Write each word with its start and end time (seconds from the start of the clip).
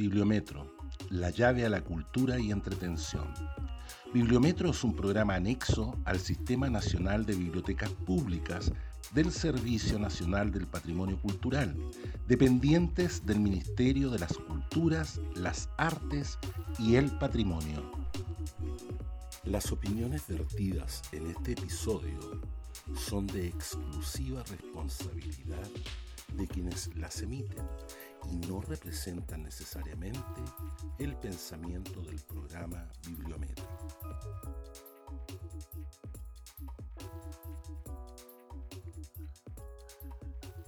Bibliometro, 0.00 0.66
la 1.10 1.28
llave 1.28 1.66
a 1.66 1.68
la 1.68 1.84
cultura 1.84 2.40
y 2.40 2.50
entretención. 2.52 3.34
Bibliometro 4.14 4.70
es 4.70 4.82
un 4.82 4.96
programa 4.96 5.34
anexo 5.34 5.94
al 6.06 6.18
Sistema 6.18 6.70
Nacional 6.70 7.26
de 7.26 7.34
Bibliotecas 7.34 7.90
Públicas 7.90 8.72
del 9.12 9.30
Servicio 9.30 9.98
Nacional 9.98 10.52
del 10.52 10.66
Patrimonio 10.66 11.20
Cultural, 11.20 11.76
dependientes 12.26 13.26
del 13.26 13.40
Ministerio 13.40 14.08
de 14.08 14.20
las 14.20 14.32
Culturas, 14.32 15.20
las 15.34 15.68
Artes 15.76 16.38
y 16.78 16.96
el 16.96 17.10
Patrimonio. 17.18 17.92
Las 19.44 19.70
opiniones 19.70 20.26
vertidas 20.26 21.02
en 21.12 21.26
este 21.26 21.52
episodio 21.52 22.40
son 22.96 23.26
de 23.26 23.48
exclusiva 23.48 24.42
responsabilidad 24.44 25.68
de 26.38 26.46
quienes 26.46 26.96
las 26.96 27.20
emiten 27.20 27.66
y 28.30 28.36
no 28.46 28.60
representan 28.60 29.42
necesariamente 29.42 30.20
el 30.98 31.16
pensamiento 31.16 32.00
del 32.02 32.20
programa 32.20 32.88
Bibliometro. 33.06 33.64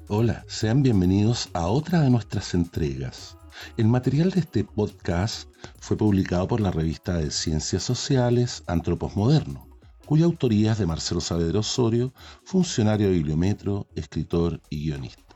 Hola, 0.08 0.44
sean 0.46 0.82
bienvenidos 0.82 1.48
a 1.54 1.68
otra 1.68 2.02
de 2.02 2.10
nuestras 2.10 2.54
entregas. 2.54 3.38
El 3.76 3.88
material 3.88 4.30
de 4.30 4.40
este 4.40 4.64
podcast 4.64 5.48
fue 5.78 5.96
publicado 5.96 6.48
por 6.48 6.60
la 6.60 6.70
revista 6.70 7.14
de 7.14 7.30
Ciencias 7.30 7.82
Sociales 7.82 8.62
Antropos 8.66 9.16
Moderno, 9.16 9.68
cuya 10.04 10.26
autoría 10.26 10.72
es 10.72 10.78
de 10.78 10.86
Marcelo 10.86 11.20
Saavedra 11.20 11.60
Osorio, 11.60 12.12
funcionario 12.44 13.06
de 13.08 13.14
Bibliometro, 13.14 13.86
escritor 13.94 14.60
y 14.68 14.84
guionista. 14.84 15.31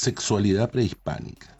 Sexualidad 0.00 0.70
prehispánica. 0.70 1.58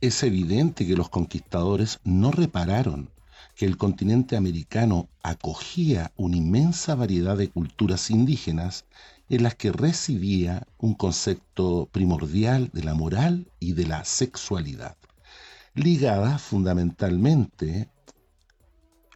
Es 0.00 0.22
evidente 0.22 0.86
que 0.86 0.94
los 0.94 1.08
conquistadores 1.08 1.98
no 2.04 2.30
repararon 2.30 3.10
que 3.56 3.66
el 3.66 3.76
continente 3.76 4.36
americano 4.36 5.08
acogía 5.24 6.12
una 6.16 6.36
inmensa 6.36 6.94
variedad 6.94 7.36
de 7.36 7.50
culturas 7.50 8.08
indígenas 8.12 8.84
en 9.28 9.42
las 9.42 9.56
que 9.56 9.72
residía 9.72 10.64
un 10.78 10.94
concepto 10.94 11.88
primordial 11.90 12.70
de 12.72 12.84
la 12.84 12.94
moral 12.94 13.50
y 13.58 13.72
de 13.72 13.88
la 13.88 14.04
sexualidad, 14.04 14.96
ligada 15.74 16.38
fundamentalmente 16.38 17.90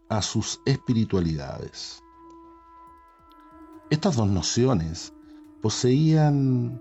a 0.08 0.22
sus 0.22 0.58
espiritualidades. 0.66 2.00
Estas 3.90 4.16
dos 4.16 4.26
nociones 4.26 5.12
poseían 5.62 6.80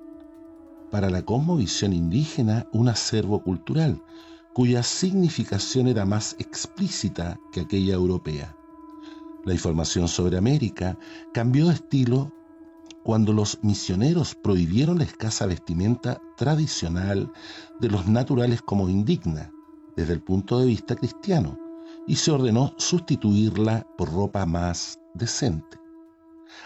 para 0.94 1.10
la 1.10 1.24
cosmovisión 1.24 1.92
indígena 1.92 2.68
un 2.72 2.88
acervo 2.88 3.42
cultural, 3.42 4.00
cuya 4.54 4.84
significación 4.84 5.88
era 5.88 6.06
más 6.06 6.36
explícita 6.38 7.40
que 7.52 7.62
aquella 7.62 7.96
europea. 7.96 8.56
La 9.44 9.54
información 9.54 10.08
sobre 10.08 10.38
América 10.38 11.00
cambió 11.34 11.70
de 11.70 11.74
estilo 11.74 12.32
cuando 13.04 13.34
los 13.34 13.58
misioneros 13.64 14.36
prohibieron 14.36 15.00
la 15.00 15.06
escasa 15.06 15.48
vestimenta 15.48 16.22
tradicional 16.38 17.32
de 17.80 17.90
los 17.90 18.08
naturales 18.08 18.62
como 18.62 18.88
indigna, 18.88 19.52
desde 19.96 20.14
el 20.14 20.22
punto 20.22 20.60
de 20.60 20.68
vista 20.68 20.96
cristiano, 20.96 21.58
y 22.06 22.18
se 22.18 22.30
ordenó 22.30 22.76
sustituirla 22.78 23.88
por 23.98 24.14
ropa 24.14 24.46
más 24.46 25.00
decente. 25.16 25.80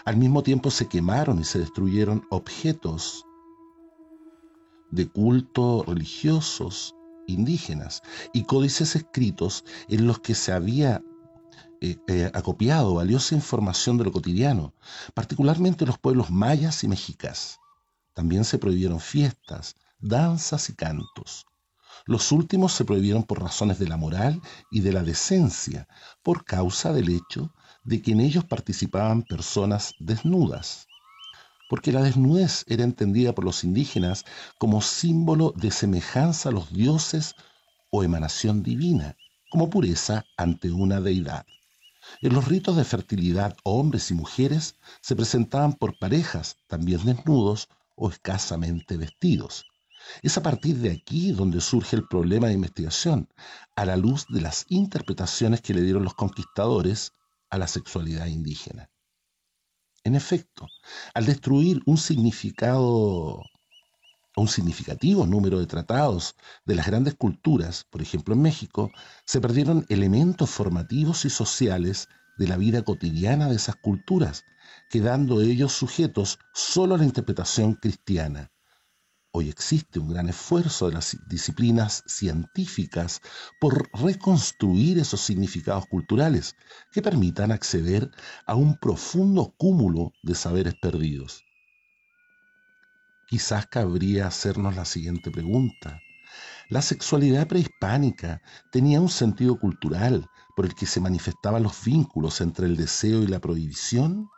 Al 0.04 0.18
mismo 0.18 0.42
tiempo 0.42 0.70
se 0.70 0.86
quemaron 0.86 1.40
y 1.40 1.44
se 1.44 1.60
destruyeron 1.60 2.26
objetos 2.28 3.24
de 4.90 5.08
culto 5.08 5.84
religiosos 5.86 6.94
indígenas 7.26 8.02
y 8.32 8.44
códices 8.44 8.96
escritos 8.96 9.64
en 9.88 10.06
los 10.06 10.20
que 10.20 10.34
se 10.34 10.52
había 10.52 11.02
eh, 11.80 11.96
eh, 12.08 12.30
acopiado 12.34 12.94
valiosa 12.94 13.36
información 13.36 13.98
de 13.98 14.04
lo 14.04 14.12
cotidiano, 14.12 14.74
particularmente 15.14 15.86
los 15.86 15.98
pueblos 15.98 16.30
mayas 16.30 16.82
y 16.82 16.88
mexicas. 16.88 17.60
También 18.14 18.44
se 18.44 18.58
prohibieron 18.58 18.98
fiestas, 18.98 19.76
danzas 20.00 20.70
y 20.70 20.74
cantos. 20.74 21.46
Los 22.04 22.32
últimos 22.32 22.72
se 22.72 22.84
prohibieron 22.84 23.22
por 23.22 23.40
razones 23.40 23.78
de 23.78 23.86
la 23.86 23.96
moral 23.96 24.40
y 24.70 24.80
de 24.80 24.92
la 24.92 25.02
decencia, 25.02 25.86
por 26.22 26.44
causa 26.44 26.92
del 26.92 27.10
hecho 27.10 27.52
de 27.84 28.02
que 28.02 28.12
en 28.12 28.20
ellos 28.20 28.44
participaban 28.44 29.22
personas 29.22 29.94
desnudas 30.00 30.87
porque 31.68 31.92
la 31.92 32.02
desnudez 32.02 32.64
era 32.66 32.84
entendida 32.84 33.34
por 33.34 33.44
los 33.44 33.62
indígenas 33.62 34.24
como 34.58 34.80
símbolo 34.82 35.52
de 35.56 35.70
semejanza 35.70 36.48
a 36.48 36.52
los 36.52 36.72
dioses 36.72 37.34
o 37.90 38.02
emanación 38.02 38.62
divina, 38.62 39.16
como 39.50 39.70
pureza 39.70 40.24
ante 40.36 40.70
una 40.70 41.00
deidad. 41.00 41.46
En 42.22 42.32
los 42.32 42.48
ritos 42.48 42.76
de 42.76 42.84
fertilidad, 42.84 43.56
hombres 43.64 44.10
y 44.10 44.14
mujeres 44.14 44.76
se 45.00 45.14
presentaban 45.14 45.74
por 45.74 45.98
parejas, 45.98 46.56
también 46.66 47.04
desnudos 47.04 47.68
o 47.96 48.08
escasamente 48.08 48.96
vestidos. 48.96 49.66
Es 50.22 50.38
a 50.38 50.42
partir 50.42 50.78
de 50.78 50.90
aquí 50.90 51.32
donde 51.32 51.60
surge 51.60 51.96
el 51.96 52.06
problema 52.06 52.48
de 52.48 52.54
investigación, 52.54 53.28
a 53.76 53.84
la 53.84 53.96
luz 53.96 54.26
de 54.28 54.40
las 54.40 54.64
interpretaciones 54.68 55.60
que 55.60 55.74
le 55.74 55.82
dieron 55.82 56.04
los 56.04 56.14
conquistadores 56.14 57.12
a 57.50 57.58
la 57.58 57.68
sexualidad 57.68 58.26
indígena. 58.26 58.90
En 60.08 60.14
efecto, 60.14 60.70
al 61.12 61.26
destruir 61.26 61.82
un 61.84 61.98
significado 61.98 63.44
un 64.36 64.48
significativo 64.48 65.26
número 65.26 65.58
de 65.58 65.66
tratados 65.66 66.34
de 66.64 66.76
las 66.76 66.86
grandes 66.86 67.14
culturas, 67.14 67.84
por 67.90 68.00
ejemplo 68.00 68.34
en 68.34 68.40
México, 68.40 68.90
se 69.26 69.42
perdieron 69.42 69.84
elementos 69.90 70.48
formativos 70.48 71.26
y 71.26 71.30
sociales 71.30 72.08
de 72.38 72.48
la 72.48 72.56
vida 72.56 72.80
cotidiana 72.84 73.50
de 73.50 73.56
esas 73.56 73.76
culturas, 73.76 74.44
quedando 74.88 75.42
ellos 75.42 75.72
sujetos 75.74 76.38
solo 76.54 76.94
a 76.94 76.98
la 76.98 77.04
interpretación 77.04 77.74
cristiana. 77.74 78.50
Hoy 79.38 79.50
existe 79.50 80.00
un 80.00 80.08
gran 80.08 80.28
esfuerzo 80.28 80.88
de 80.88 80.94
las 80.94 81.16
disciplinas 81.28 82.02
científicas 82.08 83.20
por 83.60 83.88
reconstruir 83.96 84.98
esos 84.98 85.20
significados 85.20 85.86
culturales 85.86 86.56
que 86.90 87.02
permitan 87.02 87.52
acceder 87.52 88.10
a 88.46 88.56
un 88.56 88.76
profundo 88.76 89.54
cúmulo 89.56 90.10
de 90.24 90.34
saberes 90.34 90.74
perdidos. 90.74 91.44
Quizás 93.28 93.68
cabría 93.68 94.26
hacernos 94.26 94.74
la 94.74 94.84
siguiente 94.84 95.30
pregunta. 95.30 96.00
La 96.68 96.82
sexualidad 96.82 97.46
prehispánica 97.46 98.42
tenía 98.72 99.00
un 99.00 99.08
sentido 99.08 99.56
cultural 99.60 100.26
por 100.56 100.66
el 100.66 100.74
que 100.74 100.86
se 100.86 101.00
manifestaban 101.00 101.62
los 101.62 101.84
vínculos 101.84 102.40
entre 102.40 102.66
el 102.66 102.76
deseo 102.76 103.22
y 103.22 103.28
la 103.28 103.38
prohibición 103.38 104.28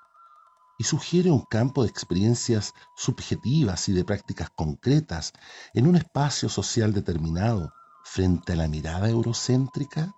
y 0.81 0.85
sugiere 0.85 1.31
un 1.31 1.43
campo 1.43 1.83
de 1.83 1.91
experiencias 1.91 2.73
subjetivas 2.97 3.91
y 3.91 3.93
de 3.93 4.03
prácticas 4.03 4.49
concretas 4.49 5.35
en 5.75 5.87
un 5.87 5.95
espacio 5.95 6.49
social 6.49 6.95
determinado 6.95 7.75
frente 8.03 8.55
a 8.55 8.57
la 8.57 8.67
mirada 8.67 9.11
eurocéntrica? 9.11 10.15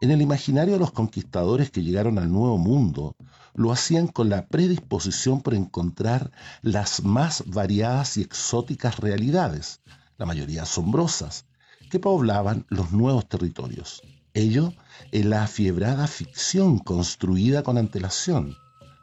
En 0.00 0.12
el 0.12 0.22
imaginario 0.22 0.74
de 0.74 0.78
los 0.78 0.92
conquistadores 0.92 1.72
que 1.72 1.82
llegaron 1.82 2.16
al 2.16 2.30
Nuevo 2.30 2.58
Mundo, 2.58 3.16
lo 3.54 3.72
hacían 3.72 4.06
con 4.06 4.28
la 4.28 4.46
predisposición 4.46 5.40
por 5.40 5.54
encontrar 5.54 6.30
las 6.62 7.02
más 7.02 7.42
variadas 7.44 8.18
y 8.18 8.22
exóticas 8.22 9.00
realidades, 9.00 9.80
la 10.16 10.26
mayoría 10.26 10.62
asombrosas, 10.62 11.44
que 11.90 11.98
poblaban 11.98 12.66
los 12.68 12.92
nuevos 12.92 13.28
territorios. 13.28 14.00
Ello 14.32 14.74
en 15.10 15.30
la 15.30 15.42
afiebrada 15.42 16.06
ficción 16.06 16.78
construida 16.78 17.64
con 17.64 17.78
antelación, 17.78 18.54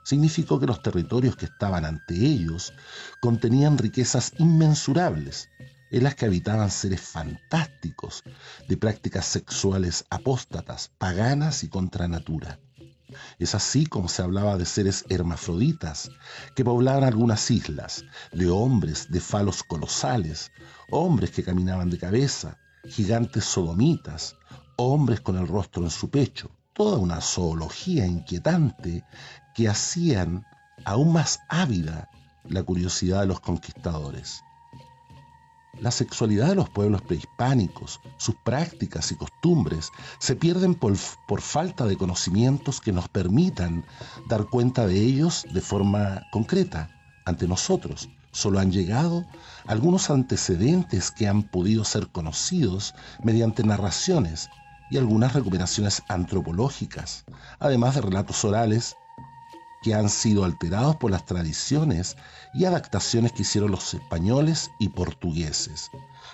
significó 0.06 0.60
que 0.60 0.68
los 0.68 0.82
territorios 0.82 1.36
que 1.36 1.46
estaban 1.46 1.84
ante 1.84 2.14
ellos 2.14 2.74
contenían 3.20 3.78
riquezas 3.78 4.34
inmensurables, 4.38 5.50
en 5.92 6.04
las 6.04 6.16
que 6.16 6.26
habitaban 6.26 6.70
seres 6.70 7.02
fantásticos, 7.02 8.24
de 8.68 8.78
prácticas 8.78 9.26
sexuales 9.26 10.06
apóstatas, 10.10 10.92
paganas 10.98 11.64
y 11.64 11.70
contra 11.70 12.08
natura. 12.08 12.60
Es 13.40 13.56
así 13.56 13.86
como 13.86 14.08
se 14.08 14.22
hablaba 14.22 14.58
de 14.58 14.66
seres 14.66 15.06
hermafroditas 15.10 16.12
que 16.56 16.66
poblaban 16.66 17.04
algunas 17.04 17.50
islas, 17.50 18.04
de 18.32 18.50
hombres 18.50 19.10
de 19.10 19.22
falos 19.22 19.64
colosales, 19.64 20.52
hombres 20.92 21.32
que 21.32 21.44
caminaban 21.44 21.90
de 21.90 21.98
cabeza, 21.98 22.58
gigantes 22.88 23.46
sodomitas, 23.46 24.36
hombres 24.76 25.22
con 25.22 25.38
el 25.38 25.48
rostro 25.48 25.84
en 25.84 25.92
su 25.92 26.10
pecho, 26.10 26.52
toda 26.74 26.98
una 26.98 27.22
zoología 27.22 28.06
inquietante 28.06 29.06
que 29.56 29.68
hacían 29.68 30.46
aún 30.84 31.14
más 31.14 31.40
ávida 31.50 32.10
la 32.44 32.62
curiosidad 32.62 33.22
de 33.22 33.28
los 33.28 33.40
conquistadores. 33.40 34.44
La 35.80 35.92
sexualidad 35.92 36.50
de 36.50 36.56
los 36.56 36.70
pueblos 36.70 37.02
prehispánicos, 37.02 38.00
sus 38.18 38.36
prácticas 38.36 39.12
y 39.12 39.16
costumbres 39.16 39.92
se 40.20 40.36
pierden 40.36 40.76
por, 40.76 40.96
falta 41.42 41.86
de 41.86 41.98
conocimientos 41.98 42.80
que 42.80 42.94
nos 42.94 43.10
permitan 43.10 43.86
dar 44.28 44.46
cuenta 44.46 44.86
de 44.88 45.02
ellos 45.02 45.46
de 45.52 45.62
forma 45.62 46.22
concreta 46.32 46.90
ante 47.26 47.48
nosotros, 47.48 48.10
Solo 48.36 48.60
han 48.60 48.70
llegado 48.70 49.26
algunos 49.66 50.10
antecedentes 50.10 51.10
que 51.10 51.26
han 51.26 51.44
podido 51.44 51.86
ser 51.86 52.10
conocidos 52.10 52.94
mediante 53.24 53.64
narraciones 53.64 54.50
y 54.92 54.98
algunas 54.98 55.32
recuperaciones 55.32 56.04
antropológicas, 56.10 57.24
además 57.60 57.96
de 57.96 58.02
relatos 58.02 58.44
orales 58.44 58.98
que 59.86 59.94
han 59.94 60.10
sido 60.10 60.46
alterados 60.46 60.96
por 60.96 61.12
las 61.12 61.28
tradiciones 61.28 62.18
y 62.56 62.66
adaptaciones 62.66 63.34
que 63.34 63.44
hicieron 63.44 63.70
los 63.70 63.94
españoles 63.94 64.72
y 64.80 64.90
portugueses, 64.90 65.92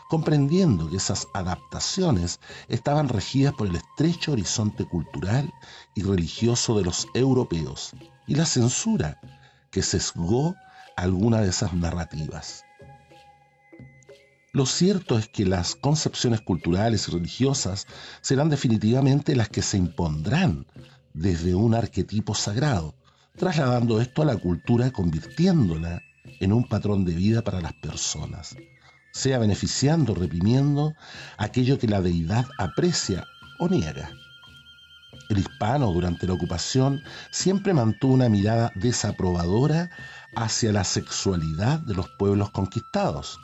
comprendiendo 0.09 0.89
que 0.89 0.95
esas 0.95 1.27
adaptaciones 1.33 2.39
estaban 2.69 3.09
regidas 3.09 3.53
por 3.53 3.68
el 3.68 3.75
estrecho 3.75 4.31
horizonte 4.31 4.86
cultural 4.86 5.53
y 5.95 6.03
religioso 6.03 6.77
de 6.77 6.86
los 6.86 7.09
europeos 7.13 7.92
y 8.25 8.36
la 8.36 8.45
censura 8.45 9.19
que 9.69 9.81
sesgó 9.81 10.56
alguna 10.95 11.42
de 11.42 11.50
esas 11.50 11.74
narrativas. 11.74 12.63
Lo 14.53 14.65
cierto 14.65 15.18
es 15.18 15.27
que 15.27 15.45
las 15.45 15.75
concepciones 15.75 16.39
culturales 16.39 17.09
y 17.09 17.12
religiosas 17.12 17.86
serán 18.21 18.50
definitivamente 18.50 19.36
las 19.36 19.50
que 19.50 19.62
se 19.62 19.75
impondrán 19.75 20.68
desde 21.13 21.53
un 21.53 21.75
arquetipo 21.75 22.33
sagrado, 22.33 22.95
trasladando 23.38 24.01
esto 24.01 24.22
a 24.22 24.25
la 24.25 24.38
cultura, 24.38 24.92
convirtiéndola 24.92 26.01
en 26.39 26.54
un 26.54 26.68
patrón 26.68 27.06
de 27.06 27.13
vida 27.13 27.42
para 27.42 27.62
las 27.62 27.74
personas, 27.74 28.56
sea 29.12 29.39
beneficiando 29.39 30.13
o 30.13 30.16
reprimiendo 30.16 30.94
aquello 31.38 31.78
que 31.80 31.88
la 31.88 32.01
deidad 32.01 32.45
aprecia 32.57 33.25
o 33.60 33.68
niega. 33.68 34.12
El 35.30 35.39
hispano 35.39 35.92
durante 35.94 36.28
la 36.28 36.33
ocupación 36.33 37.01
siempre 37.31 37.74
mantuvo 37.74 38.13
una 38.13 38.28
mirada 38.28 38.72
desaprobadora 38.75 39.89
hacia 40.36 40.72
la 40.74 40.84
sexualidad 40.84 41.80
de 41.80 41.94
los 41.94 42.10
pueblos 42.18 42.50
conquistados, 42.51 43.39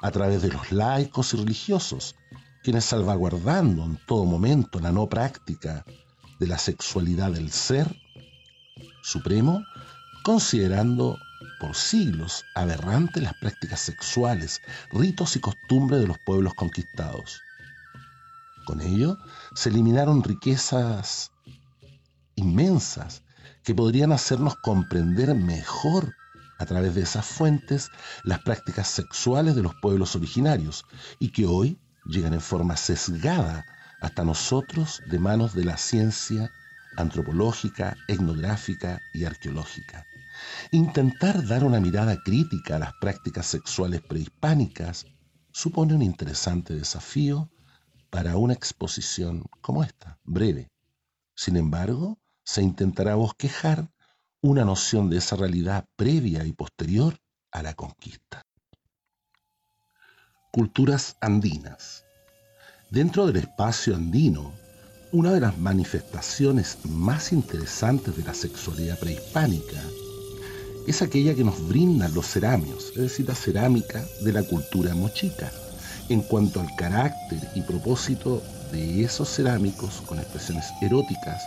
a 0.00 0.10
través 0.10 0.42
de 0.42 0.48
los 0.48 0.72
laicos 0.72 1.34
y 1.34 1.36
religiosos, 1.36 2.14
quienes 2.62 2.84
salvaguardando 2.84 3.84
en 3.84 3.98
todo 4.06 4.24
momento 4.24 4.80
la 4.80 4.92
no 4.92 5.08
práctica 5.08 5.84
de 6.38 6.46
la 6.46 6.58
sexualidad 6.58 7.32
del 7.32 7.50
ser, 7.50 7.96
Supremo, 9.06 9.64
considerando 10.24 11.16
por 11.60 11.76
siglos 11.76 12.44
aberrantes 12.56 13.22
las 13.22 13.34
prácticas 13.34 13.78
sexuales, 13.78 14.60
ritos 14.90 15.36
y 15.36 15.40
costumbres 15.40 16.00
de 16.00 16.08
los 16.08 16.18
pueblos 16.18 16.54
conquistados. 16.54 17.40
Con 18.64 18.80
ello, 18.80 19.16
se 19.54 19.68
eliminaron 19.68 20.24
riquezas 20.24 21.30
inmensas 22.34 23.22
que 23.62 23.76
podrían 23.76 24.10
hacernos 24.10 24.56
comprender 24.56 25.32
mejor 25.36 26.12
a 26.58 26.66
través 26.66 26.96
de 26.96 27.02
esas 27.02 27.24
fuentes 27.24 27.90
las 28.24 28.40
prácticas 28.40 28.88
sexuales 28.88 29.54
de 29.54 29.62
los 29.62 29.76
pueblos 29.76 30.16
originarios 30.16 30.84
y 31.20 31.30
que 31.30 31.46
hoy 31.46 31.78
llegan 32.06 32.34
en 32.34 32.40
forma 32.40 32.76
sesgada 32.76 33.64
hasta 34.00 34.24
nosotros 34.24 35.00
de 35.06 35.20
manos 35.20 35.54
de 35.54 35.64
la 35.64 35.76
ciencia 35.76 36.50
antropológica, 36.96 37.96
etnográfica 38.08 39.00
y 39.12 39.24
arqueológica. 39.24 40.06
Intentar 40.70 41.46
dar 41.46 41.64
una 41.64 41.80
mirada 41.80 42.22
crítica 42.22 42.76
a 42.76 42.78
las 42.78 42.92
prácticas 43.00 43.46
sexuales 43.46 44.02
prehispánicas 44.02 45.06
supone 45.52 45.94
un 45.94 46.02
interesante 46.02 46.74
desafío 46.74 47.50
para 48.10 48.36
una 48.36 48.54
exposición 48.54 49.44
como 49.60 49.82
esta, 49.82 50.18
breve. 50.24 50.68
Sin 51.34 51.56
embargo, 51.56 52.18
se 52.44 52.62
intentará 52.62 53.14
bosquejar 53.14 53.90
una 54.40 54.64
noción 54.64 55.10
de 55.10 55.18
esa 55.18 55.36
realidad 55.36 55.86
previa 55.96 56.44
y 56.44 56.52
posterior 56.52 57.18
a 57.50 57.62
la 57.62 57.74
conquista. 57.74 58.42
Culturas 60.52 61.16
andinas. 61.20 62.04
Dentro 62.90 63.26
del 63.26 63.36
espacio 63.36 63.96
andino 63.96 64.52
una 65.16 65.32
de 65.32 65.40
las 65.40 65.56
manifestaciones 65.56 66.76
más 66.84 67.32
interesantes 67.32 68.14
de 68.18 68.22
la 68.22 68.34
sexualidad 68.34 68.98
prehispánica 68.98 69.82
es 70.86 71.00
aquella 71.00 71.34
que 71.34 71.42
nos 71.42 71.66
brindan 71.66 72.12
los 72.12 72.26
ceramios, 72.26 72.90
es 72.90 73.00
decir, 73.00 73.26
la 73.26 73.34
cerámica 73.34 74.04
de 74.20 74.32
la 74.34 74.42
cultura 74.42 74.94
mochica, 74.94 75.50
en 76.10 76.20
cuanto 76.20 76.60
al 76.60 76.68
carácter 76.76 77.48
y 77.54 77.62
propósito 77.62 78.42
de 78.72 79.04
esos 79.04 79.30
cerámicos 79.30 80.02
con 80.04 80.18
expresiones 80.18 80.66
eróticas, 80.82 81.42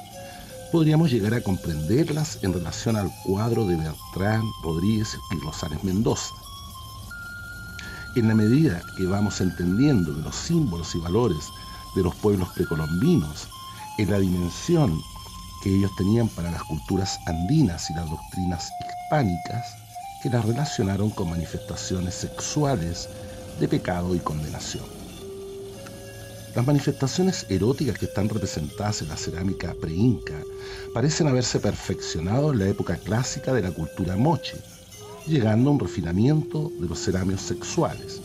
podríamos 0.72 1.12
llegar 1.12 1.36
a 1.36 1.42
comprenderlas 1.42 2.40
en 2.42 2.54
relación 2.54 2.96
al 2.96 3.12
cuadro 3.24 3.68
de 3.68 3.76
Bertrán 3.76 4.42
Rodríguez 4.64 5.16
y 5.30 5.46
Rosales 5.46 5.84
Mendoza. 5.84 6.34
En 8.16 8.28
la 8.28 8.34
medida 8.34 8.82
que 8.98 9.06
vamos 9.06 9.40
entendiendo 9.42 10.12
los 10.12 10.36
símbolos 10.36 10.96
y 10.96 10.98
valores 10.98 11.46
de 11.96 12.02
los 12.02 12.16
pueblos 12.16 12.50
precolombinos, 12.56 13.48
en 14.00 14.12
la 14.12 14.20
dimensión 14.20 15.02
que 15.62 15.76
ellos 15.76 15.92
tenían 15.98 16.30
para 16.30 16.50
las 16.50 16.64
culturas 16.64 17.20
andinas 17.26 17.90
y 17.90 17.94
las 17.94 18.10
doctrinas 18.10 18.72
hispánicas, 18.80 19.76
que 20.24 20.30
las 20.30 20.46
relacionaron 20.46 21.10
con 21.10 21.30
manifestaciones 21.30 22.16
sexuales 22.16 23.10
de 23.60 23.68
pecado 23.68 24.16
y 24.16 24.20
condenación. 24.20 24.86
Las 26.56 26.66
manifestaciones 26.66 27.46
eróticas 27.50 27.98
que 27.98 28.06
están 28.06 28.30
representadas 28.30 29.02
en 29.02 29.10
la 29.10 29.18
cerámica 29.18 29.76
preinca 29.82 30.42
parecen 30.94 31.28
haberse 31.28 31.60
perfeccionado 31.60 32.54
en 32.54 32.60
la 32.60 32.68
época 32.70 32.96
clásica 32.96 33.52
de 33.52 33.64
la 33.64 33.72
cultura 33.72 34.16
moche, 34.16 34.56
llegando 35.28 35.70
a 35.70 35.74
un 35.74 35.80
refinamiento 35.80 36.72
de 36.80 36.88
los 36.88 37.00
ceramios 37.00 37.42
sexuales, 37.42 38.22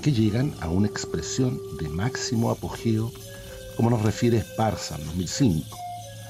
que 0.00 0.12
llegan 0.12 0.54
a 0.60 0.68
una 0.70 0.88
expresión 0.88 1.60
de 1.78 1.90
máximo 1.90 2.50
apogeo, 2.50 3.12
como 3.76 3.90
nos 3.90 4.02
refiere 4.02 4.38
Esparza 4.38 4.96
en 4.96 5.06
2005, 5.06 5.76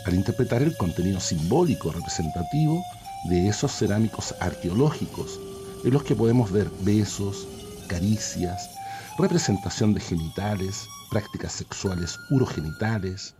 al 0.06 0.14
interpretar 0.14 0.62
el 0.62 0.76
contenido 0.76 1.20
simbólico 1.20 1.90
representativo 1.92 2.82
de 3.28 3.48
esos 3.48 3.72
cerámicos 3.72 4.34
arqueológicos, 4.40 5.40
en 5.84 5.92
los 5.92 6.02
que 6.02 6.14
podemos 6.14 6.50
ver 6.50 6.70
besos, 6.80 7.46
caricias, 7.88 8.70
representación 9.18 9.94
de 9.94 10.00
genitales, 10.00 10.86
prácticas 11.10 11.52
sexuales 11.52 12.18
urogenitales. 12.30 13.34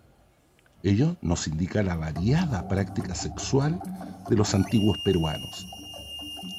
Ello 0.83 1.17
nos 1.23 1.47
indica 1.47 1.83
la 1.83 1.97
variada 1.97 2.69
práctica 2.69 3.15
sexual 3.15 3.81
de 4.29 4.37
los 4.37 4.55
antiguos 4.55 4.99
peruanos, 5.05 5.67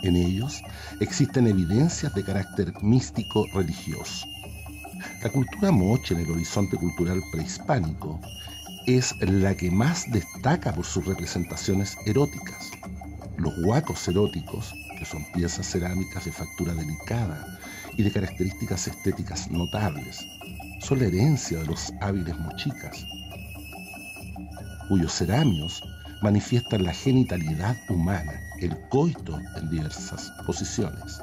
en 0.06 0.16
ellos 0.16 0.62
existen 1.00 1.48
evidencias 1.48 2.14
de 2.14 2.24
carácter 2.24 2.72
místico 2.84 3.46
religioso. 3.56 4.28
La 5.22 5.30
cultura 5.30 5.72
moche 5.72 6.14
en 6.14 6.22
el 6.22 6.32
horizonte 6.32 6.78
cultural 6.78 7.22
prehispánico 7.32 8.20
es 8.86 9.16
la 9.20 9.56
que 9.56 9.72
más 9.72 10.12
destaca 10.12 10.74
por 10.74 10.86
sus 10.86 11.06
representaciones 11.06 11.98
eróticas. 12.06 12.72
Los 13.38 13.54
huacos 13.64 14.08
eróticos, 14.08 14.74
que 14.98 15.06
son 15.06 15.26
piezas 15.34 15.66
cerámicas 15.68 16.26
de 16.26 16.32
factura 16.32 16.74
delicada 16.74 17.46
y 17.98 18.04
de 18.04 18.12
características 18.12 18.88
estéticas 18.88 19.50
notables, 19.50 20.28
son 20.80 21.00
la 21.00 21.06
herencia 21.06 21.60
de 21.60 21.66
los 21.66 21.92
hábiles 22.02 22.38
mochicas, 22.38 23.06
cuyos 24.88 25.14
ceramios 25.14 25.82
manifiestan 26.22 26.84
la 26.84 26.94
genitalidad 26.94 27.76
humana, 27.90 28.40
el 28.60 28.78
coito 28.90 29.40
en 29.56 29.70
diversas 29.70 30.32
posiciones. 30.46 31.20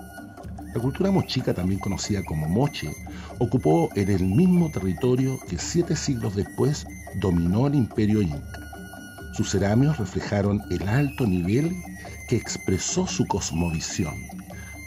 La 0.75 0.81
cultura 0.81 1.11
mochica, 1.11 1.53
también 1.53 1.81
conocida 1.81 2.23
como 2.25 2.49
moche, 2.49 2.91
ocupó 3.39 3.91
en 3.95 4.11
el 4.11 4.25
mismo 4.25 4.71
territorio 4.71 5.39
que 5.49 5.59
siete 5.59 5.95
siglos 5.97 6.35
después 6.35 6.87
dominó 7.17 7.67
el 7.67 7.75
imperio 7.75 8.23
inca. 8.23 8.61
Sus 9.35 9.51
ceramios 9.51 9.99
reflejaron 9.99 10.63
el 10.71 10.89
alto 10.89 11.27
nivel 11.27 11.75
que 12.29 12.37
expresó 12.37 13.07
su 13.07 13.27
cosmovisión. 13.27 14.15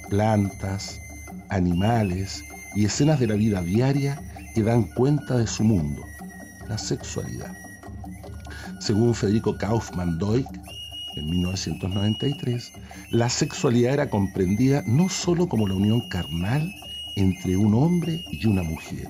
Plantas, 0.10 1.00
animales 1.50 2.44
y 2.76 2.86
escenas 2.86 3.20
de 3.20 3.28
la 3.28 3.36
vida 3.36 3.62
diaria 3.62 4.20
que 4.56 4.64
dan 4.64 4.84
cuenta 4.84 5.38
de 5.38 5.46
su 5.46 5.64
mundo, 5.64 6.04
la 6.68 6.78
sexualidad. 6.78 7.56
Según 8.80 9.14
Federico 9.14 9.58
Kaufmann 9.58 10.18
Doig, 10.18 10.46
en 11.16 11.30
1993, 11.30 12.74
la 13.12 13.30
sexualidad 13.30 13.94
era 13.94 14.10
comprendida 14.10 14.84
no 14.86 15.10
sólo 15.10 15.48
como 15.48 15.68
la 15.68 15.76
unión 15.76 16.02
carnal 16.10 16.74
entre 17.16 17.56
un 17.58 17.74
hombre 17.74 18.24
y 18.32 18.46
una 18.48 18.64
mujer, 18.64 19.08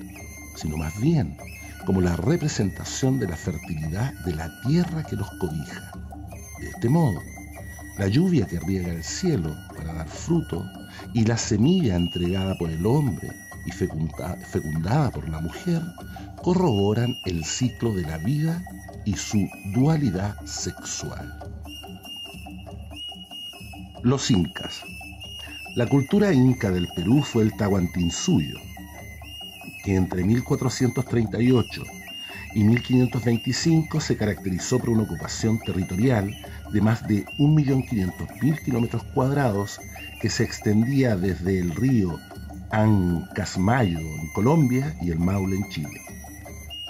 sino 0.56 0.76
más 0.76 1.00
bien 1.00 1.36
como 1.84 2.00
la 2.00 2.16
representación 2.16 3.18
de 3.20 3.28
la 3.28 3.36
fertilidad 3.36 4.12
de 4.24 4.34
la 4.34 4.50
tierra 4.62 5.04
que 5.04 5.16
los 5.16 5.30
cobija. 5.38 5.92
De 6.60 6.68
este 6.68 6.88
modo, 6.88 7.20
la 7.98 8.08
lluvia 8.08 8.46
que 8.46 8.60
riega 8.60 8.92
el 8.92 9.04
cielo 9.04 9.54
para 9.76 9.94
dar 9.94 10.08
fruto 10.08 10.64
y 11.14 11.24
la 11.24 11.36
semilla 11.36 11.96
entregada 11.96 12.56
por 12.58 12.70
el 12.70 12.84
hombre 12.84 13.28
y 13.66 13.72
fecundada 13.72 15.10
por 15.10 15.28
la 15.28 15.40
mujer 15.40 15.82
corroboran 16.42 17.16
el 17.24 17.44
ciclo 17.44 17.92
de 17.92 18.02
la 18.02 18.18
vida 18.18 18.62
y 19.04 19.14
su 19.16 19.48
dualidad 19.74 20.36
sexual. 20.44 21.55
Los 24.02 24.30
incas. 24.30 24.82
La 25.74 25.88
cultura 25.88 26.32
inca 26.32 26.70
del 26.70 26.88
Perú 26.94 27.22
fue 27.22 27.42
el 27.42 27.56
Tahuantinsuyo, 27.56 28.58
que 29.84 29.94
entre 29.94 30.22
1438 30.22 31.82
y 32.54 32.64
1525 32.64 34.00
se 34.00 34.16
caracterizó 34.16 34.78
por 34.78 34.90
una 34.90 35.02
ocupación 35.02 35.58
territorial 35.60 36.34
de 36.72 36.80
más 36.80 37.06
de 37.06 37.24
1.500.000 37.38 38.64
kilómetros 38.64 39.02
cuadrados 39.14 39.80
que 40.20 40.30
se 40.30 40.44
extendía 40.44 41.16
desde 41.16 41.58
el 41.58 41.74
río 41.74 42.18
Ancasmayo 42.70 43.98
en 43.98 44.28
Colombia 44.32 44.96
y 45.00 45.10
el 45.10 45.18
Maule 45.18 45.56
en 45.56 45.68
Chile, 45.70 46.00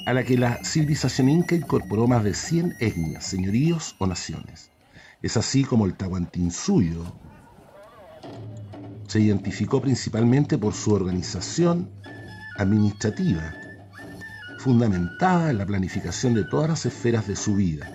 a 0.06 0.12
la 0.12 0.24
que 0.24 0.36
la 0.36 0.62
civilización 0.64 1.28
inca 1.28 1.54
incorporó 1.54 2.06
más 2.06 2.24
de 2.24 2.34
100 2.34 2.76
etnias, 2.80 3.24
señoríos 3.24 3.94
o 3.98 4.06
naciones. 4.06 4.70
Es 5.22 5.36
así 5.36 5.64
como 5.64 5.86
el 5.86 5.94
Tahuantinsuyo 5.94 7.04
se 9.06 9.20
identificó 9.20 9.80
principalmente 9.80 10.58
por 10.58 10.74
su 10.74 10.92
organización 10.92 11.90
administrativa, 12.58 13.54
fundamentada 14.58 15.50
en 15.50 15.58
la 15.58 15.66
planificación 15.66 16.34
de 16.34 16.44
todas 16.44 16.68
las 16.68 16.86
esferas 16.86 17.26
de 17.26 17.36
su 17.36 17.54
vida, 17.54 17.88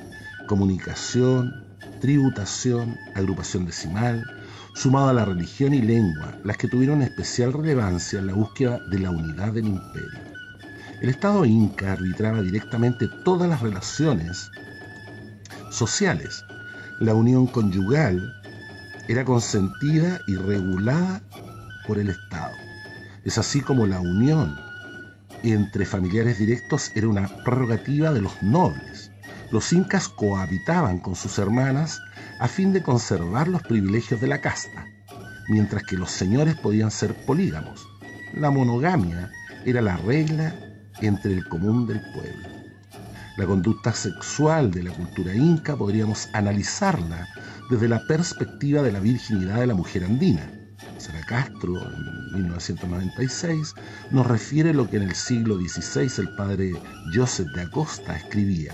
comunicación, 0.47 1.65
tributación, 1.99 2.97
agrupación 3.13 3.65
decimal, 3.65 4.25
sumado 4.73 5.09
a 5.09 5.13
la 5.13 5.25
religión 5.25 5.73
y 5.73 5.81
lengua, 5.81 6.39
las 6.43 6.57
que 6.57 6.67
tuvieron 6.67 7.01
especial 7.01 7.53
relevancia 7.53 8.19
en 8.19 8.27
la 8.27 8.33
búsqueda 8.33 8.79
de 8.89 8.99
la 8.99 9.11
unidad 9.11 9.53
del 9.53 9.67
imperio. 9.67 10.19
El 11.01 11.09
Estado 11.09 11.45
inca 11.45 11.93
arbitraba 11.93 12.41
directamente 12.41 13.07
todas 13.23 13.49
las 13.49 13.61
relaciones 13.61 14.49
sociales. 15.71 16.43
La 17.01 17.15
unión 17.15 17.47
conyugal 17.47 18.31
era 19.07 19.25
consentida 19.25 20.19
y 20.27 20.35
regulada 20.35 21.23
por 21.87 21.97
el 21.97 22.09
Estado. 22.09 22.53
Es 23.25 23.39
así 23.39 23.59
como 23.59 23.87
la 23.87 23.99
unión 23.99 24.55
entre 25.41 25.87
familiares 25.87 26.37
directos 26.37 26.91
era 26.93 27.07
una 27.07 27.27
prerrogativa 27.43 28.13
de 28.13 28.21
los 28.21 28.43
nobles. 28.43 29.09
Los 29.49 29.73
incas 29.73 30.09
cohabitaban 30.09 30.99
con 30.99 31.15
sus 31.15 31.39
hermanas 31.39 31.99
a 32.39 32.47
fin 32.47 32.71
de 32.71 32.83
conservar 32.83 33.47
los 33.47 33.63
privilegios 33.63 34.21
de 34.21 34.27
la 34.27 34.39
casta, 34.39 34.85
mientras 35.49 35.81
que 35.81 35.97
los 35.97 36.11
señores 36.11 36.53
podían 36.53 36.91
ser 36.91 37.15
polígamos. 37.25 37.83
La 38.31 38.51
monogamia 38.51 39.31
era 39.65 39.81
la 39.81 39.97
regla 39.97 40.53
entre 41.01 41.33
el 41.33 41.47
común 41.49 41.87
del 41.87 41.99
pueblo. 42.13 42.60
La 43.37 43.45
conducta 43.45 43.93
sexual 43.93 44.71
de 44.71 44.83
la 44.83 44.91
cultura 44.91 45.33
inca 45.33 45.77
podríamos 45.77 46.27
analizarla 46.33 47.29
desde 47.69 47.87
la 47.87 48.05
perspectiva 48.05 48.81
de 48.81 48.91
la 48.91 48.99
virginidad 48.99 49.61
de 49.61 49.67
la 49.67 49.73
mujer 49.73 50.03
andina. 50.03 50.51
Sara 50.97 51.21
Castro, 51.21 51.81
en 52.33 52.33
1996, 52.33 53.73
nos 54.11 54.27
refiere 54.27 54.73
lo 54.73 54.89
que 54.89 54.97
en 54.97 55.03
el 55.03 55.15
siglo 55.15 55.57
XVI 55.57 56.11
el 56.21 56.35
padre 56.35 56.73
Joseph 57.13 57.47
de 57.55 57.61
Acosta 57.61 58.17
escribía. 58.17 58.73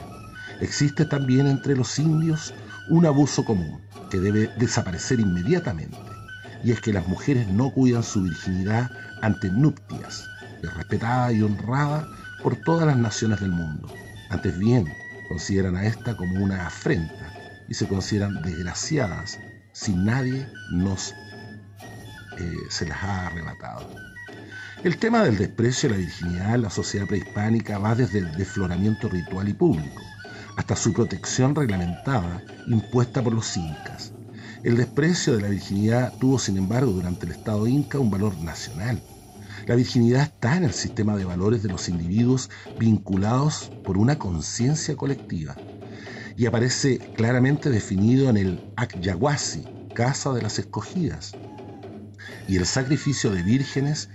Existe 0.60 1.06
también 1.06 1.46
entre 1.46 1.76
los 1.76 2.00
indios 2.00 2.52
un 2.90 3.06
abuso 3.06 3.46
común 3.46 3.80
que 4.10 4.20
debe 4.20 4.50
desaparecer 4.58 5.20
inmediatamente, 5.20 5.98
y 6.64 6.72
es 6.72 6.82
que 6.82 6.94
las 6.94 7.08
mujeres 7.08 7.48
no 7.48 7.70
cuidan 7.70 8.02
su 8.02 8.24
virginidad 8.24 8.90
ante 9.22 9.52
nuptias, 9.52 10.28
es 10.64 10.74
respetada 10.74 11.32
y 11.32 11.44
honrada 11.44 12.08
por 12.42 12.56
todas 12.56 12.88
las 12.88 12.98
naciones 12.98 13.40
del 13.40 13.52
mundo. 13.52 13.88
Antes 14.30 14.58
bien, 14.58 14.94
consideran 15.28 15.76
a 15.76 15.86
esta 15.86 16.16
como 16.16 16.44
una 16.44 16.68
afrenta 16.68 17.34
y 17.68 17.74
se 17.74 17.88
consideran 17.88 18.42
desgraciadas 18.42 19.40
si 19.74 19.94
nadie 19.94 20.48
nos 20.72 21.14
eh, 22.38 22.56
se 22.70 22.86
las 22.86 23.04
ha 23.04 23.28
arrebatado. 23.28 23.90
El 24.84 24.98
tema 24.98 25.24
del 25.24 25.38
desprecio 25.38 25.90
a 25.90 25.94
la 25.94 25.98
virginidad 25.98 26.56
en 26.56 26.62
la 26.62 26.70
sociedad 26.70 27.08
prehispánica 27.08 27.80
va 27.80 27.96
desde 27.96 28.20
el 28.20 28.32
desfloramiento 28.34 29.10
ritual 29.10 29.50
y 29.50 29.54
público 29.54 30.02
hasta 30.56 30.76
su 30.76 30.94
protección 30.94 31.56
reglamentada 31.56 32.44
impuesta 32.68 33.24
por 33.24 33.34
los 33.34 33.56
incas. 33.58 34.12
El 34.64 34.76
desprecio 34.76 35.36
de 35.36 35.42
la 35.42 35.50
virginidad 35.50 36.14
tuvo, 36.20 36.40
sin 36.40 36.58
embargo, 36.58 36.92
durante 36.92 37.26
el 37.26 37.32
Estado 37.32 37.68
inca 37.68 38.00
un 38.00 38.10
valor 38.10 38.38
nacional. 38.40 39.02
La 39.68 39.76
virginidad 39.76 40.22
está 40.22 40.56
en 40.56 40.64
el 40.64 40.72
sistema 40.72 41.18
de 41.18 41.26
valores 41.26 41.62
de 41.62 41.68
los 41.68 41.90
individuos 41.90 42.50
vinculados 42.80 43.70
por 43.84 43.98
una 43.98 44.18
conciencia 44.18 44.96
colectiva 44.96 45.58
y 46.38 46.46
aparece 46.46 47.00
claramente 47.00 47.70
definido 47.70 48.30
en 48.30 48.38
el 48.38 48.64
Akyaguasi, 48.78 49.66
Casa 49.94 50.32
de 50.32 50.42
las 50.42 50.58
Escogidas, 50.58 51.36
y 52.48 52.56
el 52.56 52.66
sacrificio 52.66 53.30
de 53.32 53.44
vírgenes, 53.44 54.10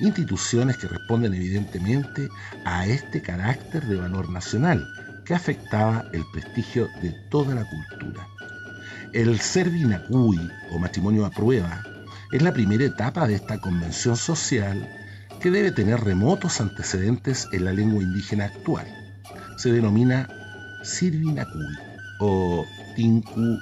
instituciones 0.00 0.78
que 0.78 0.88
responden 0.88 1.34
evidentemente 1.34 2.30
a 2.64 2.86
este 2.86 3.20
carácter 3.20 3.84
de 3.84 3.96
valor 3.96 4.30
nacional 4.30 4.86
que 5.26 5.34
afectaba 5.34 6.06
el 6.14 6.24
prestigio 6.32 6.88
de 7.02 7.10
toda 7.28 7.54
la 7.54 7.68
cultura. 7.68 8.26
El 9.12 9.38
Servinacuy 9.38 10.50
o 10.70 10.78
matrimonio 10.78 11.26
a 11.26 11.30
prueba 11.30 11.84
es 12.34 12.42
la 12.42 12.52
primera 12.52 12.82
etapa 12.82 13.28
de 13.28 13.36
esta 13.36 13.58
convención 13.58 14.16
social 14.16 14.90
que 15.40 15.52
debe 15.52 15.70
tener 15.70 16.00
remotos 16.00 16.60
antecedentes 16.60 17.46
en 17.52 17.64
la 17.64 17.72
lengua 17.72 18.02
indígena 18.02 18.46
actual. 18.46 18.84
Se 19.56 19.70
denomina 19.70 20.28
Sirvinacuy 20.82 21.76
o 22.18 22.66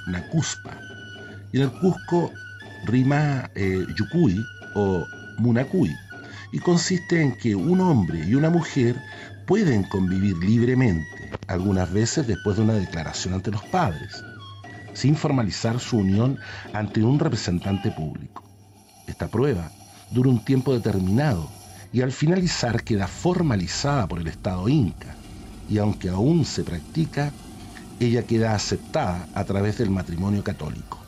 Nacuspa 0.07 0.79
y 1.51 1.57
en 1.57 1.63
el 1.65 1.71
Cusco 1.73 2.31
rima 2.85 3.47
eh, 3.53 3.85
Yucuy 3.95 4.43
o 4.73 5.05
Munacuy 5.37 5.95
y 6.51 6.57
consiste 6.57 7.21
en 7.21 7.37
que 7.37 7.53
un 7.53 7.79
hombre 7.79 8.25
y 8.27 8.33
una 8.33 8.49
mujer 8.49 8.95
pueden 9.45 9.83
convivir 9.83 10.35
libremente, 10.37 11.31
algunas 11.45 11.93
veces 11.93 12.25
después 12.25 12.57
de 12.57 12.63
una 12.63 12.73
declaración 12.73 13.35
ante 13.35 13.51
los 13.51 13.61
padres, 13.65 14.23
sin 14.93 15.15
formalizar 15.15 15.79
su 15.79 15.97
unión 15.97 16.39
ante 16.73 17.03
un 17.03 17.19
representante 17.19 17.91
público. 17.91 18.52
Esta 19.07 19.27
prueba 19.27 19.71
dura 20.11 20.29
un 20.29 20.43
tiempo 20.43 20.73
determinado 20.73 21.49
y 21.91 22.01
al 22.01 22.11
finalizar 22.11 22.83
queda 22.83 23.07
formalizada 23.07 24.07
por 24.07 24.19
el 24.19 24.27
Estado 24.27 24.67
inca 24.69 25.15
y 25.69 25.77
aunque 25.77 26.09
aún 26.09 26.45
se 26.45 26.63
practica, 26.63 27.31
ella 27.99 28.23
queda 28.23 28.53
aceptada 28.53 29.27
a 29.33 29.43
través 29.43 29.77
del 29.77 29.89
matrimonio 29.89 30.43
católico. 30.43 30.99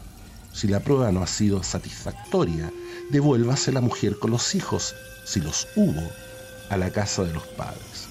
Si 0.53 0.67
la 0.67 0.79
prueba 0.79 1.11
no 1.11 1.21
ha 1.21 1.27
sido 1.27 1.63
satisfactoria, 1.63 2.71
devuélvase 3.11 3.71
la 3.71 3.81
mujer 3.81 4.17
con 4.19 4.31
los 4.31 4.55
hijos, 4.55 4.95
si 5.25 5.41
los 5.41 5.67
hubo, 5.75 6.01
a 6.69 6.77
la 6.77 6.89
casa 6.89 7.23
de 7.23 7.33
los 7.33 7.45
padres. 7.47 8.07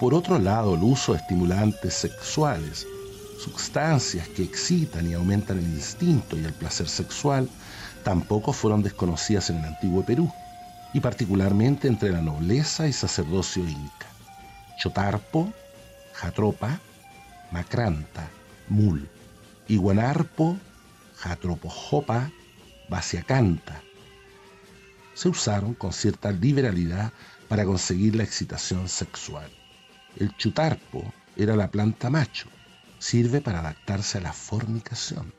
Por 0.00 0.14
otro 0.14 0.38
lado, 0.38 0.74
el 0.74 0.82
uso 0.82 1.12
de 1.12 1.18
estimulantes 1.18 1.94
sexuales, 1.94 2.86
sustancias 3.42 4.28
que 4.28 4.42
excitan 4.42 5.08
y 5.08 5.14
aumentan 5.14 5.58
el 5.58 5.66
instinto 5.66 6.36
y 6.36 6.44
el 6.44 6.52
placer 6.52 6.88
sexual, 6.88 7.48
tampoco 8.02 8.52
fueron 8.52 8.82
desconocidas 8.82 9.50
en 9.50 9.58
el 9.58 9.64
antiguo 9.64 10.04
Perú, 10.04 10.32
y 10.92 11.00
particularmente 11.00 11.88
entre 11.88 12.10
la 12.10 12.20
nobleza 12.20 12.86
y 12.86 12.92
sacerdocio 12.92 13.66
inca. 13.66 14.06
Chotarpo, 14.78 15.52
Jatropa, 16.12 16.80
Macranta, 17.50 18.28
Mul, 18.68 19.08
Iguanarpo, 19.68 20.58
Jatropojopa, 21.16 22.30
Vaciacanta. 22.88 23.80
Se 25.14 25.28
usaron 25.28 25.74
con 25.74 25.92
cierta 25.92 26.30
liberalidad 26.32 27.12
para 27.48 27.64
conseguir 27.64 28.16
la 28.16 28.24
excitación 28.24 28.88
sexual. 28.88 29.50
El 30.16 30.36
chutarpo 30.36 31.12
era 31.36 31.56
la 31.56 31.70
planta 31.70 32.10
macho, 32.10 32.48
sirve 32.98 33.40
para 33.40 33.60
adaptarse 33.60 34.18
a 34.18 34.22
la 34.22 34.32
fornicación, 34.32 35.32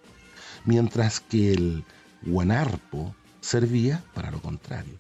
mientras 0.66 1.20
que 1.20 1.54
el 1.54 1.86
guanarpo 2.26 3.16
servía 3.42 4.04
para 4.14 4.32
lo 4.32 4.42
contrario. 4.42 4.94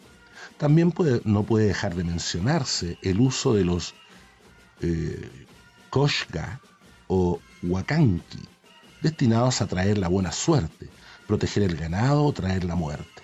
También 0.57 0.93
no 1.23 1.43
puede 1.43 1.67
dejar 1.67 1.95
de 1.95 2.03
mencionarse 2.03 2.97
el 3.01 3.19
uso 3.19 3.53
de 3.53 3.65
los 3.65 3.93
eh, 4.81 5.29
koshga 5.89 6.59
o 7.07 7.39
huacanqui, 7.61 8.39
destinados 9.01 9.61
a 9.61 9.67
traer 9.67 9.97
la 9.97 10.07
buena 10.07 10.31
suerte, 10.31 10.89
proteger 11.27 11.63
el 11.63 11.75
ganado 11.75 12.25
o 12.25 12.33
traer 12.33 12.63
la 12.63 12.75
muerte. 12.75 13.23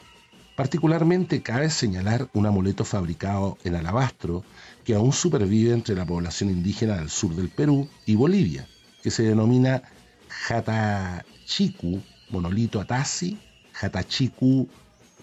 Particularmente 0.55 1.41
cabe 1.41 1.69
señalar 1.69 2.29
un 2.33 2.45
amuleto 2.45 2.83
fabricado 2.83 3.57
en 3.63 3.75
alabastro 3.75 4.43
que 4.83 4.93
aún 4.93 5.13
supervive 5.13 5.73
entre 5.73 5.95
la 5.95 6.05
población 6.05 6.49
indígena 6.49 6.97
del 6.97 7.09
sur 7.09 7.33
del 7.33 7.49
Perú 7.49 7.87
y 8.05 8.15
Bolivia, 8.15 8.67
que 9.01 9.09
se 9.09 9.23
denomina 9.23 9.83
Jatachiku, 10.27 12.01
monolito 12.29 12.81
atasi, 12.81 13.39
Jatachiku 13.79 14.67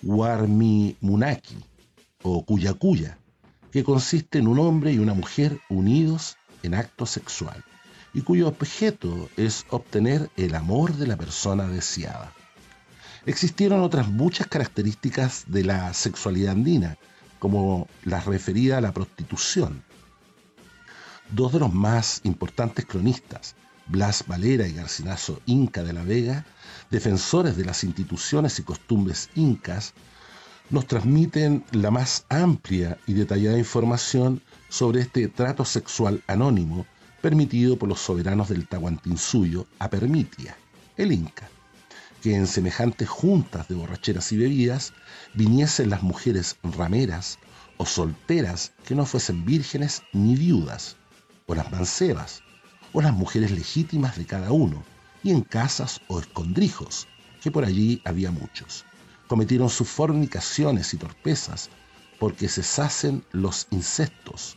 Warmimunaki 0.02 1.58
o 2.22 2.44
Cuyacuya, 2.44 3.18
que 3.70 3.84
consiste 3.84 4.38
en 4.38 4.48
un 4.48 4.58
hombre 4.58 4.92
y 4.92 4.98
una 4.98 5.14
mujer 5.14 5.60
unidos 5.68 6.36
en 6.62 6.75
acto 6.75 7.04
sexual 7.04 7.62
y 8.14 8.22
cuyo 8.22 8.48
objeto 8.48 9.28
es 9.36 9.66
obtener 9.68 10.30
el 10.38 10.54
amor 10.54 10.94
de 10.94 11.06
la 11.06 11.16
persona 11.16 11.68
deseada. 11.68 12.32
Existieron 13.26 13.82
otras 13.82 14.08
muchas 14.08 14.46
características 14.46 15.44
de 15.48 15.64
la 15.64 15.92
sexualidad 15.92 16.52
andina, 16.52 16.96
como 17.38 17.88
las 18.04 18.25
referidas 18.25 18.78
a 18.78 18.80
la 18.80 18.92
prostitución. 18.92 19.82
Dos 21.30 21.52
de 21.52 21.58
los 21.58 21.75
más 21.75 22.22
importantes 22.25 22.86
cronistas, 22.86 23.54
Blas 23.87 24.25
Valera 24.26 24.66
y 24.66 24.73
Garcinazo 24.73 25.40
Inca 25.47 25.83
de 25.83 25.93
la 25.93 26.02
Vega, 26.02 26.45
defensores 26.90 27.57
de 27.57 27.64
las 27.64 27.85
instituciones 27.85 28.59
y 28.59 28.62
costumbres 28.62 29.31
incas, 29.35 29.95
nos 30.71 30.87
transmiten 30.87 31.64
la 31.71 31.90
más 31.90 32.25
amplia 32.28 32.99
y 33.07 33.14
detallada 33.14 33.59
información 33.59 34.43
sobre 34.69 35.00
este 35.00 35.28
trato 35.28 35.64
sexual 35.64 36.23
anónimo 36.26 36.87
permitido 37.21 37.78
por 37.78 37.88
los 37.88 38.00
soberanos 38.00 38.49
del 38.49 38.66
Tahuantinsuyo 38.66 39.66
a 39.78 39.90
Permitia, 39.90 40.57
el 40.97 41.12
Inca, 41.12 41.49
que 42.23 42.35
en 42.35 42.47
semejantes 42.47 43.09
juntas 43.09 43.69
de 43.69 43.75
borracheras 43.75 44.33
y 44.33 44.37
bebidas 44.37 44.93
viniesen 45.35 45.90
las 45.90 46.02
mujeres 46.02 46.57
rameras 46.62 47.38
o 47.76 47.87
solteras 47.87 48.73
que 48.85 48.95
no 48.95 49.07
fuesen 49.07 49.45
vírgenes 49.45 50.02
ni 50.12 50.35
viudas, 50.35 50.97
o 51.47 51.55
las 51.55 51.71
mancebas, 51.71 52.43
o 52.93 53.00
las 53.02 53.12
mujeres 53.12 53.50
legítimas 53.50 54.16
de 54.16 54.26
cada 54.26 54.52
uno, 54.52 54.83
y 55.23 55.31
en 55.31 55.43
casas 55.43 56.00
o 56.09 56.21
escondrijos, 56.21 57.09
que 57.43 57.50
por 57.50 57.64
allí 57.64 58.00
había 58.05 58.31
muchos. 58.31 58.85
Cometieron 59.26 59.71
sus 59.71 59.88
fornicaciones 59.88 60.95
y 60.95 60.97
torpezas, 60.97 61.71
porque 62.19 62.49
cesacen 62.49 63.25
los 63.33 63.66
incestos, 63.71 64.57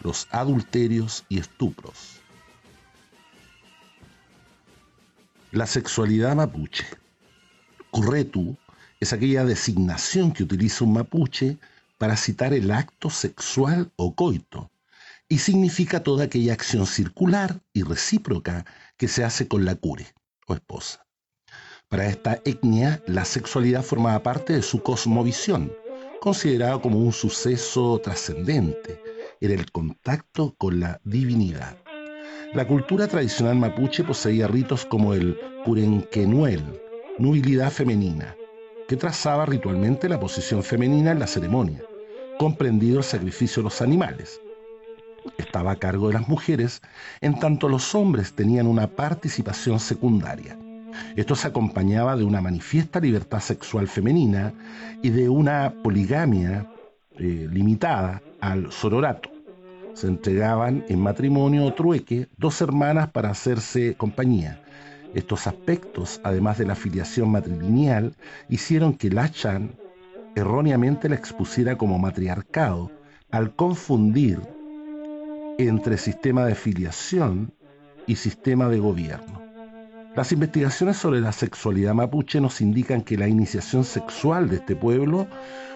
los 0.00 0.26
adulterios 0.30 1.24
y 1.28 1.38
estupros. 1.38 2.20
La 5.52 5.66
sexualidad 5.66 6.34
mapuche. 6.34 6.86
Curretu 7.90 8.56
es 9.00 9.12
aquella 9.12 9.44
designación 9.44 10.32
que 10.32 10.42
utiliza 10.42 10.84
un 10.84 10.94
mapuche 10.94 11.58
para 11.98 12.16
citar 12.16 12.52
el 12.52 12.70
acto 12.70 13.08
sexual 13.10 13.90
o 13.96 14.14
coito, 14.14 14.70
y 15.28 15.38
significa 15.38 16.02
toda 16.02 16.24
aquella 16.24 16.52
acción 16.52 16.86
circular 16.86 17.60
y 17.72 17.82
recíproca 17.82 18.64
que 18.96 19.08
se 19.08 19.24
hace 19.24 19.48
con 19.48 19.64
la 19.64 19.74
cure 19.74 20.06
o 20.46 20.54
esposa. 20.54 21.06
Para 21.88 22.06
esta 22.06 22.40
etnia, 22.44 23.02
la 23.06 23.24
sexualidad 23.24 23.82
formaba 23.82 24.22
parte 24.22 24.52
de 24.52 24.62
su 24.62 24.82
cosmovisión, 24.82 25.72
considerada 26.20 26.80
como 26.80 26.98
un 26.98 27.12
suceso 27.12 28.00
trascendente, 28.02 29.00
era 29.40 29.54
el 29.54 29.70
contacto 29.70 30.54
con 30.58 30.80
la 30.80 31.00
divinidad. 31.04 31.76
La 32.54 32.66
cultura 32.66 33.06
tradicional 33.06 33.56
mapuche 33.56 34.04
poseía 34.04 34.48
ritos 34.48 34.86
como 34.86 35.14
el 35.14 35.38
curenquenuel, 35.64 36.62
nubilidad 37.18 37.70
femenina, 37.70 38.36
que 38.88 38.96
trazaba 38.96 39.46
ritualmente 39.46 40.08
la 40.08 40.18
posición 40.18 40.62
femenina 40.62 41.10
en 41.10 41.18
la 41.18 41.26
ceremonia, 41.26 41.82
comprendido 42.38 42.98
el 42.98 43.04
sacrificio 43.04 43.62
de 43.62 43.64
los 43.64 43.82
animales, 43.82 44.40
estaba 45.38 45.72
a 45.72 45.76
cargo 45.76 46.08
de 46.08 46.14
las 46.14 46.28
mujeres, 46.28 46.82
en 47.20 47.38
tanto 47.38 47.68
los 47.68 47.94
hombres 47.94 48.32
tenían 48.32 48.66
una 48.66 48.86
participación 48.86 49.80
secundaria. 49.80 50.58
Esto 51.14 51.34
se 51.34 51.48
acompañaba 51.48 52.16
de 52.16 52.24
una 52.24 52.40
manifiesta 52.40 53.00
libertad 53.00 53.40
sexual 53.40 53.88
femenina 53.88 54.54
y 55.02 55.10
de 55.10 55.28
una 55.28 55.74
poligamia 55.82 56.70
eh, 57.18 57.48
limitada 57.50 58.22
al 58.40 58.72
sororato. 58.72 59.30
Se 59.94 60.06
entregaban 60.06 60.84
en 60.88 61.00
matrimonio 61.00 61.64
o 61.64 61.74
trueque 61.74 62.28
dos 62.36 62.60
hermanas 62.60 63.10
para 63.10 63.30
hacerse 63.30 63.94
compañía. 63.94 64.62
Estos 65.14 65.46
aspectos, 65.46 66.20
además 66.22 66.58
de 66.58 66.66
la 66.66 66.74
filiación 66.74 67.30
matrilineal, 67.30 68.14
hicieron 68.50 68.94
que 68.94 69.08
Lachan 69.08 69.76
erróneamente 70.34 71.08
la 71.08 71.16
expusiera 71.16 71.78
como 71.78 71.98
matriarcado 71.98 72.90
al 73.30 73.54
confundir 73.54 74.40
entre 75.58 75.96
sistema 75.96 76.44
de 76.44 76.54
filiación 76.54 77.54
y 78.06 78.16
sistema 78.16 78.68
de 78.68 78.78
gobierno. 78.78 79.42
Las 80.14 80.32
investigaciones 80.32 80.96
sobre 80.96 81.20
la 81.20 81.32
sexualidad 81.32 81.94
mapuche 81.94 82.40
nos 82.40 82.60
indican 82.60 83.02
que 83.02 83.18
la 83.18 83.28
iniciación 83.28 83.84
sexual 83.84 84.48
de 84.48 84.56
este 84.56 84.76
pueblo 84.76 85.26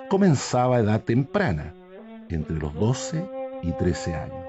comenzaba 0.09 0.77
a 0.77 0.81
edad 0.81 1.03
temprana, 1.03 1.75
entre 2.29 2.57
los 2.59 2.75
12 2.75 3.25
y 3.63 3.73
13 3.73 4.15
años. 4.15 4.45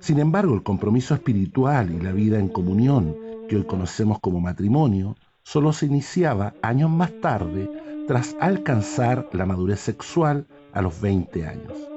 Sin 0.00 0.18
embargo, 0.20 0.54
el 0.54 0.62
compromiso 0.62 1.14
espiritual 1.14 1.90
y 1.90 2.00
la 2.00 2.12
vida 2.12 2.38
en 2.38 2.48
comunión 2.48 3.16
que 3.48 3.56
hoy 3.56 3.64
conocemos 3.64 4.20
como 4.20 4.40
matrimonio 4.40 5.16
solo 5.42 5.72
se 5.72 5.86
iniciaba 5.86 6.54
años 6.62 6.90
más 6.90 7.12
tarde 7.20 7.70
tras 8.06 8.36
alcanzar 8.40 9.28
la 9.32 9.46
madurez 9.46 9.80
sexual 9.80 10.46
a 10.72 10.82
los 10.82 11.00
20 11.00 11.46
años. 11.46 11.87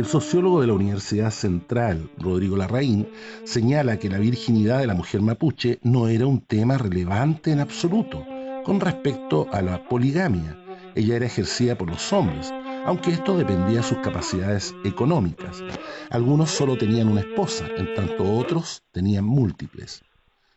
El 0.00 0.06
sociólogo 0.06 0.62
de 0.62 0.66
la 0.66 0.72
Universidad 0.72 1.30
Central, 1.30 2.10
Rodrigo 2.16 2.56
Larraín, 2.56 3.06
señala 3.44 3.98
que 3.98 4.08
la 4.08 4.16
virginidad 4.16 4.78
de 4.78 4.86
la 4.86 4.94
mujer 4.94 5.20
mapuche 5.20 5.78
no 5.82 6.08
era 6.08 6.26
un 6.26 6.40
tema 6.40 6.78
relevante 6.78 7.52
en 7.52 7.60
absoluto 7.60 8.24
con 8.64 8.80
respecto 8.80 9.46
a 9.52 9.60
la 9.60 9.86
poligamia. 9.86 10.58
Ella 10.94 11.16
era 11.16 11.26
ejercida 11.26 11.76
por 11.76 11.90
los 11.90 12.14
hombres, 12.14 12.50
aunque 12.86 13.10
esto 13.10 13.36
dependía 13.36 13.80
de 13.80 13.82
sus 13.82 13.98
capacidades 13.98 14.74
económicas. 14.86 15.62
Algunos 16.08 16.50
solo 16.50 16.78
tenían 16.78 17.08
una 17.08 17.20
esposa, 17.20 17.66
en 17.76 17.94
tanto 17.94 18.24
otros 18.38 18.82
tenían 18.92 19.26
múltiples. 19.26 20.00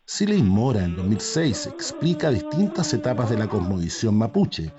Siley 0.05 0.41
Mora 0.41 0.85
en 0.85 0.95
2006 0.95 1.67
explica 1.67 2.29
distintas 2.29 2.93
etapas 2.93 3.29
de 3.29 3.39
la 3.39 3.49
cosmovisión 3.49 4.17
mapuche 4.17 4.71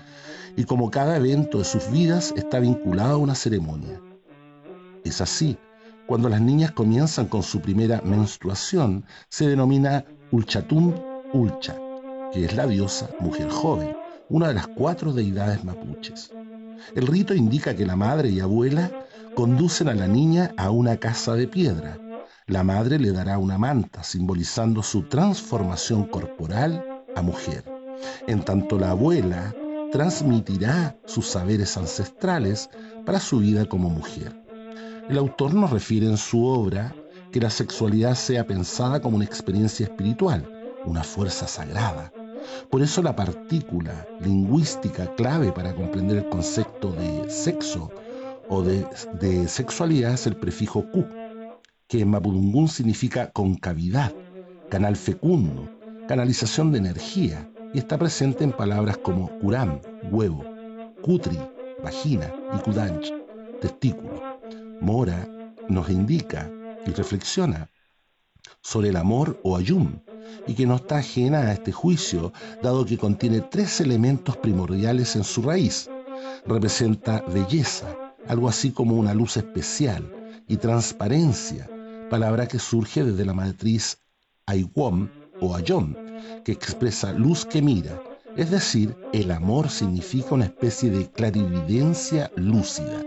y 0.57 0.63
cómo 0.63 0.89
cada 0.89 1.17
evento 1.17 1.59
de 1.59 1.65
sus 1.65 1.91
vidas 1.91 2.33
está 2.35 2.59
vinculado 2.59 3.13
a 3.13 3.17
una 3.17 3.35
ceremonia. 3.35 4.01
Es 5.05 5.21
así, 5.21 5.55
cuando 6.07 6.29
las 6.29 6.41
niñas 6.41 6.71
comienzan 6.71 7.27
con 7.27 7.43
su 7.43 7.61
primera 7.61 8.01
menstruación, 8.03 9.05
se 9.29 9.47
denomina 9.47 10.03
Ulchatum 10.31 10.95
Ulcha, 11.31 11.77
que 12.33 12.45
es 12.45 12.55
la 12.55 12.65
diosa 12.65 13.11
mujer 13.19 13.49
joven, 13.51 13.95
una 14.29 14.47
de 14.47 14.55
las 14.55 14.67
cuatro 14.67 15.13
deidades 15.13 15.63
mapuches. 15.63 16.31
El 16.95 17.05
rito 17.05 17.35
indica 17.35 17.75
que 17.75 17.85
la 17.85 17.95
madre 17.95 18.29
y 18.29 18.39
abuela 18.39 18.91
conducen 19.35 19.89
a 19.89 19.93
la 19.93 20.07
niña 20.07 20.55
a 20.57 20.71
una 20.71 20.97
casa 20.97 21.35
de 21.35 21.47
piedra. 21.47 21.99
La 22.47 22.63
madre 22.63 22.97
le 22.97 23.11
dará 23.11 23.37
una 23.37 23.59
manta, 23.59 24.01
simbolizando 24.01 24.81
su 24.81 25.03
transformación 25.03 26.05
corporal 26.05 27.03
a 27.15 27.21
mujer. 27.21 27.63
En 28.25 28.43
tanto 28.43 28.79
la 28.79 28.89
abuela 28.89 29.53
transmitirá 29.91 30.97
sus 31.05 31.27
saberes 31.27 31.77
ancestrales 31.77 32.71
para 33.05 33.19
su 33.19 33.37
vida 33.37 33.65
como 33.65 33.89
mujer. 33.91 34.44
El 35.09 35.17
autor 35.17 35.53
nos 35.53 35.71
refiere 35.71 36.07
en 36.07 36.17
su 36.17 36.45
obra 36.45 36.95
que 37.31 37.39
la 37.39 37.49
sexualidad 37.49 38.15
sea 38.15 38.47
pensada 38.47 39.01
como 39.01 39.17
una 39.17 39.25
experiencia 39.25 39.85
espiritual, 39.85 40.49
una 40.85 41.03
fuerza 41.03 41.47
sagrada. 41.47 42.11
Por 42.69 42.81
eso 42.81 43.01
la 43.01 43.15
partícula 43.15 44.07
lingüística 44.21 45.13
clave 45.15 45.51
para 45.51 45.73
comprender 45.73 46.17
el 46.17 46.29
concepto 46.29 46.91
de 46.91 47.29
sexo 47.29 47.91
o 48.47 48.61
de, 48.61 49.47
sexualidad 49.47 50.13
es 50.13 50.27
el 50.27 50.35
prefijo 50.35 50.89
ku, 50.91 51.05
que 51.87 52.01
en 52.01 52.09
Mapudungún 52.09 52.67
significa 52.67 53.31
concavidad, 53.31 54.13
canal 54.69 54.95
fecundo, 54.95 55.69
canalización 56.07 56.71
de 56.71 56.79
energía, 56.79 57.49
y 57.73 57.79
está 57.79 57.97
presente 57.97 58.43
en 58.43 58.51
palabras 58.51 58.97
como 58.97 59.29
kuram, 59.39 59.81
huevo, 60.09 60.43
kutri, 61.01 61.37
vagina 61.83 62.33
y 62.55 62.59
kudanch, 62.59 63.11
testículo. 63.59 64.34
Mora 64.81 65.27
nos 65.69 65.89
indica 65.89 66.49
y 66.85 66.91
reflexiona 66.91 67.69
sobre 68.61 68.89
el 68.89 68.97
amor 68.97 69.39
o 69.43 69.55
ayum 69.55 69.99
y 70.47 70.53
que 70.53 70.65
no 70.65 70.75
está 70.75 70.97
ajena 70.97 71.39
a 71.39 71.53
este 71.53 71.71
juicio, 71.71 72.33
dado 72.61 72.85
que 72.85 72.97
contiene 72.97 73.41
tres 73.41 73.79
elementos 73.81 74.37
primordiales 74.37 75.15
en 75.15 75.23
su 75.23 75.41
raíz. 75.41 75.89
Representa 76.45 77.21
belleza, 77.21 77.87
algo 78.27 78.49
así 78.49 78.71
como 78.71 78.95
una 78.95 79.13
luz 79.13 79.37
especial, 79.37 80.11
y 80.47 80.57
transparencia, 80.57 81.69
palabra 82.09 82.47
que 82.47 82.59
surge 82.59 83.03
desde 83.03 83.25
la 83.25 83.33
matriz 83.33 83.97
Aiwom 84.45 85.09
o 85.41 85.55
Ayom, 85.55 85.95
que 86.43 86.51
expresa 86.51 87.13
luz 87.13 87.45
que 87.45 87.61
mira, 87.61 87.99
es 88.35 88.51
decir, 88.51 88.95
el 89.13 89.31
amor 89.31 89.69
significa 89.69 90.35
una 90.35 90.45
especie 90.45 90.91
de 90.91 91.09
clarividencia 91.09 92.31
lúcida 92.35 93.03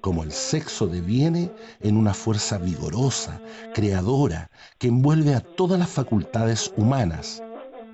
como 0.00 0.22
el 0.22 0.32
sexo 0.32 0.86
deviene 0.86 1.50
en 1.80 1.96
una 1.96 2.14
fuerza 2.14 2.58
vigorosa, 2.58 3.40
creadora, 3.74 4.50
que 4.78 4.88
envuelve 4.88 5.34
a 5.34 5.40
todas 5.40 5.78
las 5.78 5.90
facultades 5.90 6.72
humanas. 6.76 7.42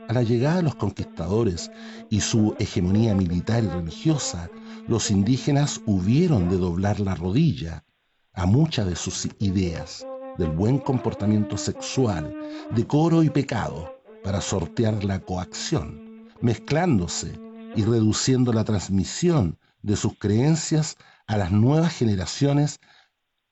A 0.09 0.13
la 0.13 0.23
llegada 0.23 0.57
de 0.57 0.63
los 0.63 0.77
conquistadores 0.77 1.71
y 2.11 2.21
su 2.21 2.55
hegemonía 2.59 3.15
militar 3.15 3.65
y 3.65 3.69
religiosa, 3.69 4.51
los 4.87 5.11
indígenas 5.11 5.81
hubieron 5.85 6.49
de 6.49 6.59
doblar 6.59 7.01
la 7.01 7.15
rodilla 7.15 7.85
a 8.33 8.47
muchas 8.47 8.87
de 8.87 8.95
sus 8.95 9.29
ideas 9.41 10.07
del 10.39 10.51
buen 10.51 10.79
comportamiento 10.79 11.57
sexual, 11.57 12.35
decoro 12.71 13.23
y 13.23 13.31
pecado, 13.31 13.97
para 14.23 14.41
sortear 14.41 15.03
la 15.05 15.21
coacción, 15.21 16.29
mezclándose 16.41 17.33
y 17.75 17.83
reduciendo 17.83 18.53
la 18.53 18.65
transmisión 18.65 19.59
de 19.83 19.97
sus 19.97 20.19
creencias 20.19 20.97
a 21.27 21.37
las 21.37 21.51
nuevas 21.51 21.97
generaciones 21.97 22.79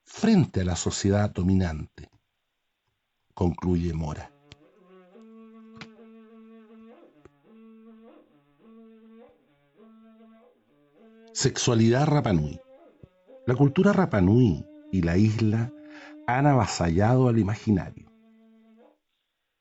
frente 0.05 0.61
a 0.61 0.65
la 0.65 0.77
sociedad 0.77 1.31
dominante, 1.31 2.09
concluye 3.35 3.93
Mora. 3.93 4.31
Sexualidad 11.33 12.07
Rapanui. 12.07 12.61
La 13.47 13.57
cultura 13.57 13.93
Rapanui 13.93 14.65
y 14.93 15.03
la 15.03 15.17
isla 15.17 15.73
han 16.29 16.47
avasallado 16.47 17.29
al 17.29 17.39
imaginario. 17.39 18.09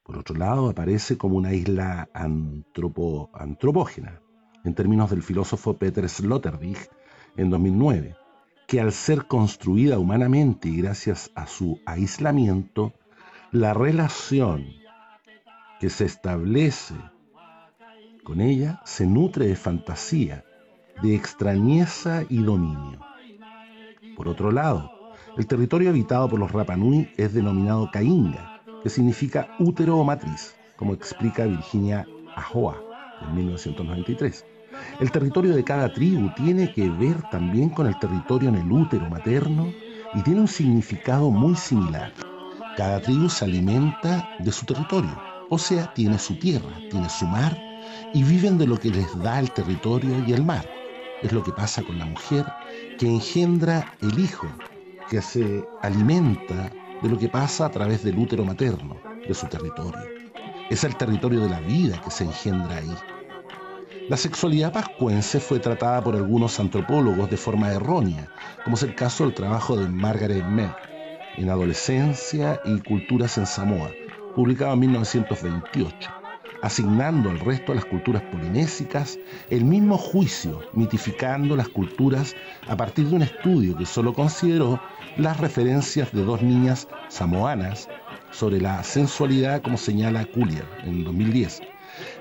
Por 0.03 0.17
otro 0.17 0.35
lado, 0.35 0.69
aparece 0.69 1.17
como 1.17 1.35
una 1.35 1.53
isla 1.53 2.09
antropógena, 2.13 4.21
en 4.63 4.75
términos 4.75 5.09
del 5.09 5.23
filósofo 5.23 5.77
Peter 5.77 6.07
Sloterdijk 6.07 6.89
en 7.37 7.49
2009, 7.49 8.15
que 8.67 8.79
al 8.79 8.91
ser 8.91 9.25
construida 9.25 9.99
humanamente 9.99 10.69
y 10.69 10.81
gracias 10.81 11.31
a 11.35 11.47
su 11.47 11.79
aislamiento, 11.85 12.93
la 13.51 13.73
relación 13.73 14.65
que 15.79 15.89
se 15.89 16.05
establece 16.05 16.95
con 18.23 18.41
ella 18.41 18.81
se 18.85 19.05
nutre 19.05 19.47
de 19.47 19.55
fantasía, 19.55 20.45
de 21.01 21.15
extrañeza 21.15 22.23
y 22.29 22.41
dominio. 22.41 22.99
Por 24.15 24.27
otro 24.27 24.51
lado, 24.51 24.91
el 25.37 25.47
territorio 25.47 25.89
habitado 25.89 26.29
por 26.29 26.39
los 26.39 26.51
Rapanui 26.51 27.09
es 27.17 27.33
denominado 27.33 27.89
Cainga, 27.91 28.61
que 28.81 28.89
significa 28.89 29.49
útero 29.59 29.97
o 29.97 30.03
matriz, 30.03 30.55
como 30.77 30.93
explica 30.93 31.45
Virginia 31.45 32.07
Ahoa 32.35 32.81
en 33.21 33.35
1993. 33.35 34.45
El 34.99 35.11
territorio 35.11 35.55
de 35.55 35.63
cada 35.63 35.91
tribu 35.91 36.29
tiene 36.35 36.71
que 36.71 36.89
ver 36.89 37.21
también 37.29 37.69
con 37.69 37.87
el 37.87 37.97
territorio 37.99 38.49
en 38.49 38.55
el 38.55 38.71
útero 38.71 39.09
materno 39.09 39.71
y 40.13 40.21
tiene 40.21 40.41
un 40.41 40.47
significado 40.47 41.31
muy 41.31 41.55
similar. 41.55 42.13
Cada 42.77 43.01
tribu 43.01 43.29
se 43.29 43.45
alimenta 43.45 44.29
de 44.39 44.51
su 44.51 44.65
territorio, 44.65 45.15
o 45.49 45.57
sea, 45.57 45.93
tiene 45.93 46.17
su 46.17 46.35
tierra, 46.39 46.75
tiene 46.89 47.09
su 47.09 47.25
mar 47.25 47.57
y 48.13 48.23
viven 48.23 48.57
de 48.57 48.67
lo 48.67 48.79
que 48.79 48.89
les 48.89 49.17
da 49.19 49.39
el 49.39 49.51
territorio 49.51 50.23
y 50.25 50.33
el 50.33 50.43
mar. 50.43 50.67
Es 51.21 51.31
lo 51.31 51.43
que 51.43 51.51
pasa 51.51 51.83
con 51.83 51.97
la 51.99 52.05
mujer 52.05 52.45
que 52.97 53.07
engendra 53.07 53.95
el 54.01 54.19
hijo, 54.19 54.47
que 55.09 55.21
se 55.21 55.63
alimenta 55.81 56.71
de 57.01 57.09
lo 57.09 57.17
que 57.17 57.29
pasa 57.29 57.65
a 57.65 57.71
través 57.71 58.03
del 58.03 58.17
útero 58.17 58.45
materno, 58.45 58.97
de 59.27 59.33
su 59.33 59.47
territorio. 59.47 60.01
Es 60.69 60.83
el 60.83 60.95
territorio 60.95 61.41
de 61.41 61.49
la 61.49 61.59
vida 61.59 62.01
que 62.01 62.11
se 62.11 62.23
engendra 62.23 62.77
ahí. 62.77 62.95
La 64.09 64.17
sexualidad 64.17 64.73
pascuense 64.73 65.39
fue 65.39 65.59
tratada 65.59 66.03
por 66.03 66.17
algunos 66.17 66.59
antropólogos 66.59 67.29
de 67.29 67.37
forma 67.37 67.71
errónea, 67.71 68.27
como 68.65 68.75
es 68.75 68.83
el 68.83 68.95
caso 68.95 69.23
del 69.23 69.33
trabajo 69.33 69.77
de 69.77 69.87
Margaret 69.87 70.43
Mead 70.43 70.75
en 71.37 71.49
Adolescencia 71.49 72.59
y 72.65 72.81
Culturas 72.81 73.37
en 73.37 73.45
Samoa, 73.45 73.91
publicado 74.35 74.73
en 74.73 74.81
1928, 74.81 76.11
asignando 76.61 77.29
al 77.29 77.39
resto 77.39 77.71
de 77.71 77.77
las 77.77 77.85
culturas 77.85 78.23
polinésicas 78.23 79.17
el 79.49 79.63
mismo 79.63 79.97
juicio, 79.97 80.59
mitificando 80.73 81.55
las 81.55 81.69
culturas 81.69 82.35
a 82.67 82.75
partir 82.75 83.07
de 83.07 83.15
un 83.15 83.21
estudio 83.21 83.77
que 83.77 83.85
solo 83.85 84.13
consideró 84.13 84.81
las 85.15 85.39
referencias 85.39 86.11
de 86.11 86.25
dos 86.25 86.41
niñas 86.41 86.89
samoanas 87.07 87.87
sobre 88.31 88.59
la 88.59 88.83
sensualidad, 88.83 89.61
como 89.61 89.77
señala 89.77 90.25
Collier 90.25 90.65
en 90.83 91.05
2010 91.05 91.72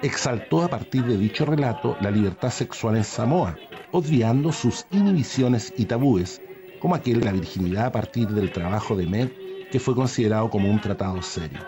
exaltó 0.02 0.62
a 0.62 0.68
partir 0.68 1.04
de 1.04 1.16
dicho 1.16 1.44
relato 1.44 1.96
la 2.00 2.11
libertad 2.11 2.50
sexual 2.50 2.96
en 2.96 3.04
Samoa, 3.04 3.56
obviando 3.90 4.52
sus 4.52 4.87
inhibiciones 4.90 5.72
y 5.76 5.85
tabúes, 5.85 6.40
como 6.80 6.94
aquel 6.94 7.20
de 7.20 7.26
la 7.26 7.32
virginidad 7.32 7.87
a 7.87 7.92
partir 7.92 8.28
del 8.28 8.52
trabajo 8.52 8.96
de 8.96 9.06
Med, 9.06 9.30
que 9.70 9.80
fue 9.80 9.94
considerado 9.94 10.50
como 10.50 10.70
un 10.70 10.80
tratado 10.80 11.22
serio. 11.22 11.61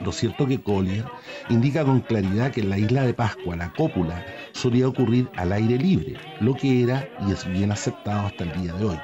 Lo 0.00 0.12
cierto 0.12 0.46
que 0.46 0.60
Collier 0.60 1.06
indica 1.48 1.84
con 1.84 2.00
claridad 2.00 2.50
que 2.50 2.60
en 2.60 2.70
la 2.70 2.78
isla 2.78 3.02
de 3.02 3.14
Pascua 3.14 3.56
la 3.56 3.72
cópula 3.72 4.26
solía 4.52 4.88
ocurrir 4.88 5.28
al 5.36 5.52
aire 5.52 5.78
libre, 5.78 6.16
lo 6.40 6.54
que 6.54 6.82
era 6.82 7.08
y 7.26 7.32
es 7.32 7.46
bien 7.46 7.72
aceptado 7.72 8.26
hasta 8.26 8.44
el 8.44 8.60
día 8.60 8.72
de 8.74 8.84
hoy. 8.84 9.00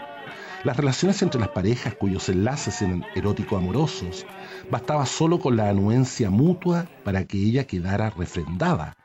Las 0.64 0.76
relaciones 0.76 1.22
entre 1.22 1.40
las 1.40 1.48
parejas 1.48 1.94
cuyos 1.94 2.28
enlaces 2.28 2.82
eran 2.82 3.04
erótico 3.14 3.56
amorosos 3.56 4.26
bastaba 4.72 5.04
solo 5.04 5.38
con 5.38 5.54
la 5.54 5.68
anuencia 5.68 6.30
mutua 6.30 6.86
para 7.04 7.26
que 7.26 7.36
ella 7.36 7.66
quedara 7.66 8.08
refrendada 8.08 8.96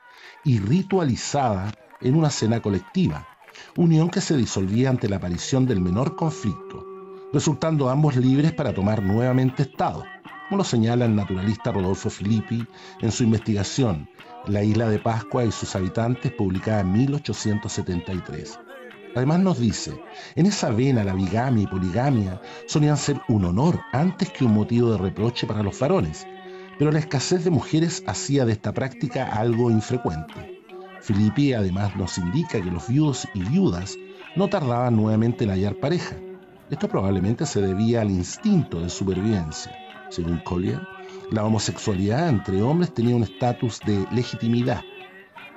y 0.42 0.60
ritualizada 0.60 1.74
en 2.00 2.16
una 2.16 2.30
cena 2.30 2.62
colectiva, 2.62 3.28
unión 3.76 4.08
que 4.08 4.22
se 4.22 4.34
disolvía 4.34 4.88
ante 4.88 5.10
la 5.10 5.16
aparición 5.16 5.66
del 5.66 5.82
menor 5.82 6.16
conflicto, 6.16 6.86
resultando 7.34 7.90
ambos 7.90 8.16
libres 8.16 8.52
para 8.52 8.72
tomar 8.72 9.02
nuevamente 9.02 9.64
estado, 9.64 10.04
como 10.48 10.56
lo 10.56 10.64
señala 10.64 11.04
el 11.04 11.14
naturalista 11.14 11.70
Rodolfo 11.70 12.08
Filippi 12.08 12.66
en 13.02 13.12
su 13.12 13.24
investigación 13.24 14.08
La 14.46 14.62
isla 14.62 14.88
de 14.88 14.98
Pascua 14.98 15.44
y 15.44 15.52
sus 15.52 15.76
habitantes, 15.76 16.32
publicada 16.32 16.80
en 16.80 16.92
1873. 16.92 18.58
Además 19.14 19.40
nos 19.40 19.58
dice, 19.58 20.00
en 20.34 20.46
esa 20.46 20.70
vena 20.70 21.04
la 21.04 21.14
bigamia 21.14 21.64
y 21.64 21.66
poligamia 21.66 22.40
solían 22.66 22.96
ser 22.96 23.20
un 23.28 23.44
honor 23.44 23.80
antes 23.92 24.30
que 24.30 24.44
un 24.44 24.54
motivo 24.54 24.92
de 24.92 24.98
reproche 24.98 25.46
para 25.46 25.62
los 25.62 25.78
varones, 25.78 26.26
pero 26.78 26.92
la 26.92 26.98
escasez 26.98 27.44
de 27.44 27.50
mujeres 27.50 28.04
hacía 28.06 28.44
de 28.44 28.52
esta 28.52 28.72
práctica 28.72 29.32
algo 29.32 29.70
infrecuente. 29.70 30.62
Filippi 31.00 31.52
además 31.52 31.96
nos 31.96 32.18
indica 32.18 32.60
que 32.60 32.70
los 32.70 32.88
viudos 32.88 33.26
y 33.34 33.42
viudas 33.42 33.96
no 34.36 34.48
tardaban 34.48 34.96
nuevamente 34.96 35.44
en 35.44 35.50
hallar 35.50 35.76
pareja. 35.76 36.16
Esto 36.70 36.88
probablemente 36.88 37.46
se 37.46 37.62
debía 37.62 38.02
al 38.02 38.10
instinto 38.10 38.80
de 38.80 38.90
supervivencia. 38.90 39.74
Según 40.10 40.38
Collier, 40.40 40.80
la 41.30 41.44
homosexualidad 41.44 42.28
entre 42.28 42.62
hombres 42.62 42.92
tenía 42.92 43.16
un 43.16 43.22
estatus 43.22 43.80
de 43.86 44.06
legitimidad 44.12 44.82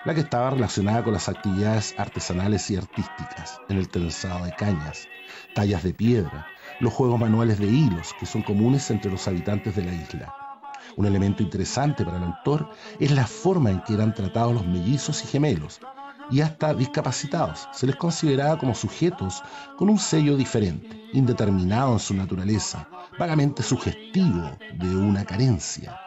la 0.03 0.15
que 0.15 0.21
estaba 0.21 0.49
relacionada 0.49 1.03
con 1.03 1.13
las 1.13 1.29
actividades 1.29 1.93
artesanales 1.97 2.69
y 2.71 2.75
artísticas, 2.75 3.59
en 3.69 3.77
el 3.77 3.87
trenzado 3.87 4.45
de 4.45 4.53
cañas, 4.53 5.07
tallas 5.53 5.83
de 5.83 5.93
piedra, 5.93 6.47
los 6.79 6.91
juegos 6.91 7.19
manuales 7.19 7.59
de 7.59 7.67
hilos 7.67 8.15
que 8.19 8.25
son 8.25 8.41
comunes 8.41 8.89
entre 8.89 9.11
los 9.11 9.27
habitantes 9.27 9.75
de 9.75 9.83
la 9.83 9.93
isla. 9.93 10.35
Un 10.95 11.05
elemento 11.05 11.43
interesante 11.43 12.03
para 12.03 12.17
el 12.17 12.23
autor 12.23 12.71
es 12.99 13.11
la 13.11 13.27
forma 13.27 13.69
en 13.69 13.81
que 13.81 13.93
eran 13.93 14.13
tratados 14.13 14.53
los 14.53 14.65
mellizos 14.65 15.23
y 15.23 15.27
gemelos, 15.27 15.79
y 16.31 16.41
hasta 16.41 16.73
discapacitados. 16.73 17.67
Se 17.71 17.85
les 17.85 17.95
consideraba 17.95 18.57
como 18.57 18.73
sujetos 18.73 19.43
con 19.77 19.89
un 19.89 19.99
sello 19.99 20.35
diferente, 20.35 20.89
indeterminado 21.13 21.93
en 21.93 21.99
su 21.99 22.13
naturaleza, 22.15 22.87
vagamente 23.19 23.61
sugestivo 23.61 24.57
de 24.73 24.95
una 24.95 25.25
carencia. 25.25 25.99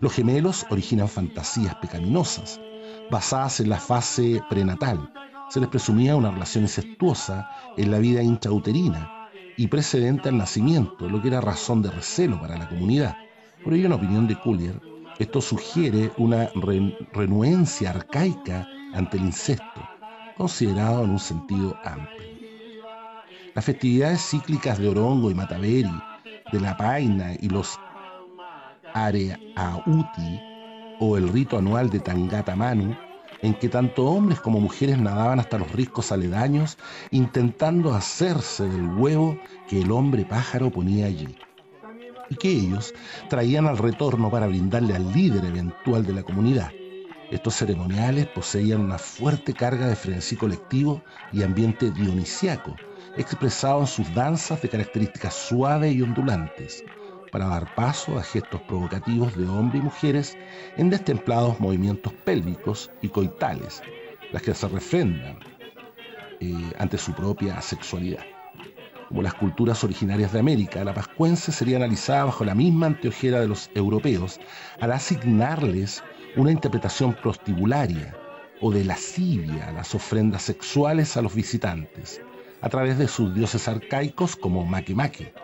Los 0.00 0.14
gemelos 0.14 0.66
originan 0.70 1.08
fantasías 1.08 1.74
pecaminosas, 1.76 2.60
basadas 3.10 3.60
en 3.60 3.68
la 3.68 3.78
fase 3.78 4.42
prenatal. 4.48 5.12
Se 5.48 5.60
les 5.60 5.68
presumía 5.68 6.16
una 6.16 6.30
relación 6.30 6.64
incestuosa 6.64 7.50
en 7.76 7.90
la 7.90 7.98
vida 7.98 8.22
intrauterina 8.22 9.28
y 9.56 9.68
precedente 9.68 10.28
al 10.28 10.38
nacimiento, 10.38 11.08
lo 11.08 11.22
que 11.22 11.28
era 11.28 11.40
razón 11.40 11.82
de 11.82 11.90
recelo 11.90 12.40
para 12.40 12.58
la 12.58 12.68
comunidad. 12.68 13.16
Por 13.62 13.74
ello, 13.74 13.86
en 13.86 13.92
opinión 13.92 14.26
de 14.26 14.38
Collier, 14.38 14.80
esto 15.18 15.40
sugiere 15.40 16.12
una 16.18 16.50
renuencia 17.12 17.90
arcaica 17.90 18.66
ante 18.92 19.16
el 19.16 19.24
incesto, 19.24 19.88
considerado 20.36 21.04
en 21.04 21.10
un 21.10 21.18
sentido 21.18 21.76
amplio. 21.84 22.36
Las 23.54 23.64
festividades 23.64 24.20
cíclicas 24.20 24.78
de 24.78 24.88
Orongo 24.88 25.30
y 25.30 25.34
Mataveri, 25.34 25.90
de 26.52 26.60
la 26.60 26.76
Paina 26.76 27.32
y 27.40 27.48
los 27.48 27.78
Areauti 28.92 30.55
o 31.00 31.16
el 31.16 31.28
rito 31.28 31.58
anual 31.58 31.90
de 31.90 32.00
Tangata 32.00 32.56
Manu, 32.56 32.96
en 33.42 33.54
que 33.54 33.68
tanto 33.68 34.06
hombres 34.06 34.40
como 34.40 34.60
mujeres 34.60 34.98
nadaban 34.98 35.40
hasta 35.40 35.58
los 35.58 35.70
riscos 35.72 36.10
aledaños 36.12 36.78
intentando 37.10 37.94
hacerse 37.94 38.68
del 38.68 38.88
huevo 38.98 39.38
que 39.68 39.82
el 39.82 39.92
hombre 39.92 40.24
pájaro 40.24 40.70
ponía 40.70 41.06
allí, 41.06 41.36
y 42.30 42.36
que 42.36 42.50
ellos 42.50 42.94
traían 43.28 43.66
al 43.66 43.78
retorno 43.78 44.30
para 44.30 44.46
brindarle 44.46 44.94
al 44.94 45.12
líder 45.12 45.44
eventual 45.44 46.04
de 46.04 46.14
la 46.14 46.22
comunidad. 46.22 46.70
Estos 47.30 47.56
ceremoniales 47.56 48.26
poseían 48.28 48.80
una 48.80 48.98
fuerte 48.98 49.52
carga 49.52 49.88
de 49.88 49.96
frenesí 49.96 50.36
colectivo 50.36 51.02
y 51.32 51.42
ambiente 51.42 51.90
dionisiaco, 51.90 52.76
expresado 53.16 53.80
en 53.80 53.86
sus 53.88 54.14
danzas 54.14 54.62
de 54.62 54.68
características 54.68 55.34
suaves 55.34 55.94
y 55.94 56.02
ondulantes, 56.02 56.84
para 57.36 57.48
dar 57.50 57.74
paso 57.74 58.18
a 58.18 58.22
gestos 58.22 58.62
provocativos 58.62 59.36
de 59.36 59.46
hombres 59.46 59.82
y 59.82 59.84
mujeres 59.84 60.38
en 60.78 60.88
destemplados 60.88 61.60
movimientos 61.60 62.10
pélvicos 62.24 62.90
y 63.02 63.10
coitales, 63.10 63.82
las 64.32 64.40
que 64.40 64.54
se 64.54 64.66
refrendan 64.66 65.40
eh, 66.40 66.72
ante 66.78 66.96
su 66.96 67.12
propia 67.12 67.60
sexualidad. 67.60 68.24
Como 69.08 69.20
las 69.20 69.34
culturas 69.34 69.84
originarias 69.84 70.32
de 70.32 70.38
América, 70.38 70.82
la 70.82 70.94
pascuense 70.94 71.52
sería 71.52 71.76
analizada 71.76 72.24
bajo 72.24 72.42
la 72.42 72.54
misma 72.54 72.86
anteojera 72.86 73.38
de 73.38 73.48
los 73.48 73.70
europeos 73.74 74.40
al 74.80 74.92
asignarles 74.92 76.02
una 76.36 76.52
interpretación 76.52 77.12
prostibularia 77.12 78.16
o 78.62 78.70
de 78.70 78.82
lascivia 78.82 79.68
a 79.68 79.72
las 79.72 79.94
ofrendas 79.94 80.40
sexuales 80.40 81.18
a 81.18 81.20
los 81.20 81.34
visitantes, 81.34 82.18
a 82.62 82.70
través 82.70 82.96
de 82.96 83.08
sus 83.08 83.34
dioses 83.34 83.68
arcaicos 83.68 84.36
como 84.36 84.64
Makemake, 84.64 85.34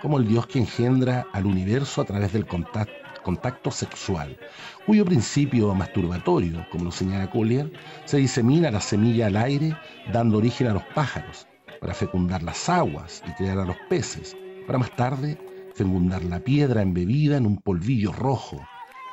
como 0.00 0.18
el 0.18 0.26
dios 0.26 0.46
que 0.46 0.58
engendra 0.58 1.26
al 1.32 1.46
universo 1.46 2.00
a 2.00 2.04
través 2.04 2.32
del 2.32 2.46
contacto, 2.46 3.70
sexual, 3.70 4.38
cuyo 4.86 5.04
principio 5.04 5.74
masturbatorio, 5.74 6.66
como 6.72 6.84
lo 6.84 6.90
señala 6.90 7.30
Collier, 7.30 7.70
se 8.06 8.16
disemina 8.16 8.70
la 8.70 8.80
semilla 8.80 9.26
al 9.26 9.36
aire, 9.36 9.76
dando 10.12 10.38
origen 10.38 10.68
a 10.68 10.74
los 10.74 10.84
pájaros, 10.94 11.46
para 11.80 11.94
fecundar 11.94 12.42
las 12.42 12.68
aguas 12.68 13.22
y 13.28 13.32
crear 13.32 13.58
a 13.58 13.64
los 13.64 13.76
peces, 13.88 14.36
para 14.66 14.78
más 14.78 14.94
tarde 14.96 15.38
fecundar 15.74 16.24
la 16.24 16.40
piedra 16.40 16.82
embebida 16.82 17.36
en 17.36 17.46
un 17.46 17.58
polvillo 17.58 18.12
rojo, 18.12 18.60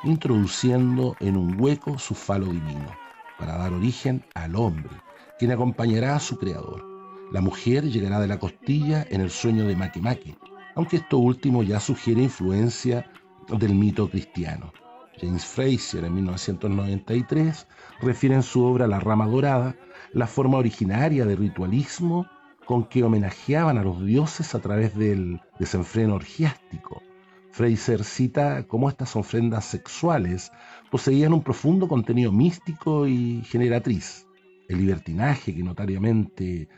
introduciendo 0.04 1.16
en 1.20 1.36
un 1.36 1.60
hueco 1.60 1.98
su 1.98 2.14
falo 2.14 2.46
divino, 2.46 2.90
para 3.38 3.56
dar 3.56 3.72
origen 3.72 4.24
al 4.34 4.56
hombre, 4.56 4.96
quien 5.38 5.52
acompañará 5.52 6.16
a 6.16 6.20
su 6.20 6.38
creador. 6.38 6.84
La 7.30 7.40
mujer 7.42 7.84
llegará 7.84 8.20
de 8.20 8.26
la 8.26 8.38
costilla 8.38 9.06
en 9.10 9.20
el 9.20 9.30
sueño 9.30 9.64
de 9.64 9.76
Makemake, 9.76 10.36
aunque 10.78 10.98
esto 10.98 11.18
último 11.18 11.64
ya 11.64 11.80
sugiere 11.80 12.22
influencia 12.22 13.04
del 13.58 13.74
mito 13.74 14.08
cristiano. 14.08 14.72
James 15.20 15.44
Fraser 15.44 16.04
en 16.04 16.14
1993 16.14 17.66
refiere 18.00 18.36
en 18.36 18.44
su 18.44 18.62
obra 18.62 18.86
La 18.86 19.00
rama 19.00 19.26
dorada 19.26 19.74
la 20.12 20.28
forma 20.28 20.56
originaria 20.56 21.24
de 21.24 21.34
ritualismo 21.34 22.28
con 22.64 22.84
que 22.84 23.02
homenajeaban 23.02 23.76
a 23.76 23.82
los 23.82 24.04
dioses 24.06 24.54
a 24.54 24.60
través 24.60 24.94
del 24.94 25.40
desenfreno 25.58 26.14
orgiástico, 26.14 27.02
Fraser 27.50 28.04
cita 28.04 28.62
cómo 28.68 28.88
estas 28.88 29.16
ofrendas 29.16 29.64
sexuales 29.64 30.52
poseían 30.92 31.32
un 31.32 31.42
profundo 31.42 31.88
contenido 31.88 32.30
místico 32.30 33.08
y 33.08 33.42
generatriz. 33.42 34.28
El 34.68 34.78
libertinaje 34.78 35.56
que 35.56 35.64
notoriamente, 35.64 36.68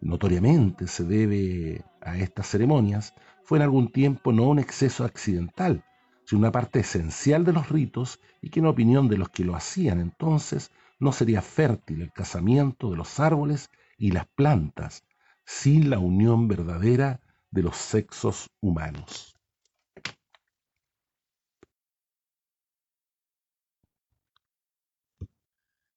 notoriamente 0.00 0.88
se 0.88 1.04
debe 1.04 1.84
a 2.00 2.16
estas 2.16 2.48
ceremonias 2.48 3.14
fue 3.44 3.58
en 3.58 3.62
algún 3.62 3.92
tiempo 3.92 4.32
no 4.32 4.44
un 4.44 4.58
exceso 4.58 5.04
accidental, 5.04 5.84
sino 6.24 6.40
una 6.40 6.52
parte 6.52 6.80
esencial 6.80 7.44
de 7.44 7.52
los 7.52 7.68
ritos 7.68 8.20
y 8.40 8.50
que 8.50 8.60
en 8.60 8.66
opinión 8.66 9.08
de 9.08 9.18
los 9.18 9.28
que 9.28 9.44
lo 9.44 9.54
hacían 9.54 10.00
entonces 10.00 10.70
no 10.98 11.12
sería 11.12 11.42
fértil 11.42 12.02
el 12.02 12.12
casamiento 12.12 12.90
de 12.90 12.96
los 12.96 13.20
árboles 13.20 13.70
y 13.98 14.12
las 14.12 14.26
plantas 14.26 15.04
sin 15.44 15.90
la 15.90 15.98
unión 15.98 16.48
verdadera 16.48 17.20
de 17.50 17.62
los 17.62 17.76
sexos 17.76 18.50
humanos. 18.60 19.36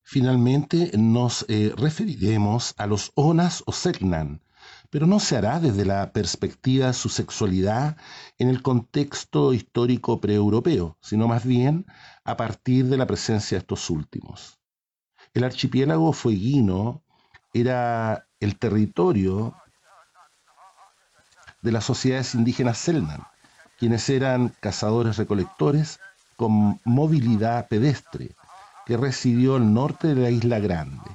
Finalmente 0.03 0.91
nos 0.97 1.45
eh, 1.49 1.73
referiremos 1.75 2.73
a 2.77 2.87
los 2.87 3.11
Onas 3.15 3.63
o 3.65 3.73
Selknam, 3.73 4.39
pero 4.89 5.05
no 5.05 5.19
se 5.19 5.37
hará 5.37 5.59
desde 5.59 5.85
la 5.85 6.11
perspectiva 6.11 6.87
de 6.87 6.93
su 6.93 7.09
sexualidad 7.09 7.97
en 8.37 8.49
el 8.49 8.61
contexto 8.61 9.53
histórico 9.53 10.21
preeuropeo, 10.21 10.97
sino 11.01 11.27
más 11.27 11.45
bien 11.45 11.85
a 12.23 12.37
partir 12.37 12.85
de 12.85 12.97
la 12.97 13.07
presencia 13.07 13.55
de 13.57 13.59
estos 13.59 13.89
últimos. 13.89 14.59
El 15.33 15.43
archipiélago 15.43 16.13
fueguino 16.13 17.03
era 17.53 18.27
el 18.39 18.57
territorio 18.57 19.55
de 21.61 21.71
las 21.71 21.85
sociedades 21.85 22.35
indígenas 22.35 22.77
Selknam, 22.77 23.23
quienes 23.77 24.09
eran 24.09 24.49
cazadores-recolectores 24.59 25.99
con 26.35 26.79
movilidad 26.85 27.67
pedestre, 27.67 28.35
que 28.85 28.95
residió 28.95 29.55
al 29.55 29.73
norte 29.73 30.15
de 30.15 30.21
la 30.21 30.29
Isla 30.29 30.59
Grande. 30.59 31.09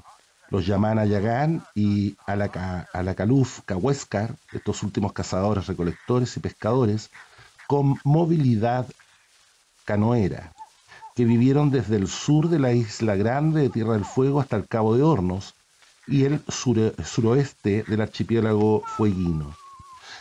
Los 0.52 0.66
Yamana 0.66 1.06
Yagán 1.06 1.64
y 1.74 2.14
Alacaluf 2.26 3.60
Cahuéscar, 3.64 4.36
estos 4.52 4.82
últimos 4.82 5.14
cazadores, 5.14 5.66
recolectores 5.66 6.36
y 6.36 6.40
pescadores, 6.40 7.08
con 7.66 7.98
movilidad 8.04 8.86
canoera, 9.86 10.52
que 11.14 11.24
vivieron 11.24 11.70
desde 11.70 11.96
el 11.96 12.06
sur 12.06 12.50
de 12.50 12.58
la 12.58 12.74
Isla 12.74 13.16
Grande 13.16 13.62
de 13.62 13.70
Tierra 13.70 13.94
del 13.94 14.04
Fuego 14.04 14.42
hasta 14.42 14.56
el 14.56 14.68
Cabo 14.68 14.94
de 14.94 15.02
Hornos 15.02 15.54
y 16.06 16.24
el 16.24 16.42
suroeste 16.46 17.84
del 17.88 18.02
archipiélago 18.02 18.82
fueguino. 18.86 19.56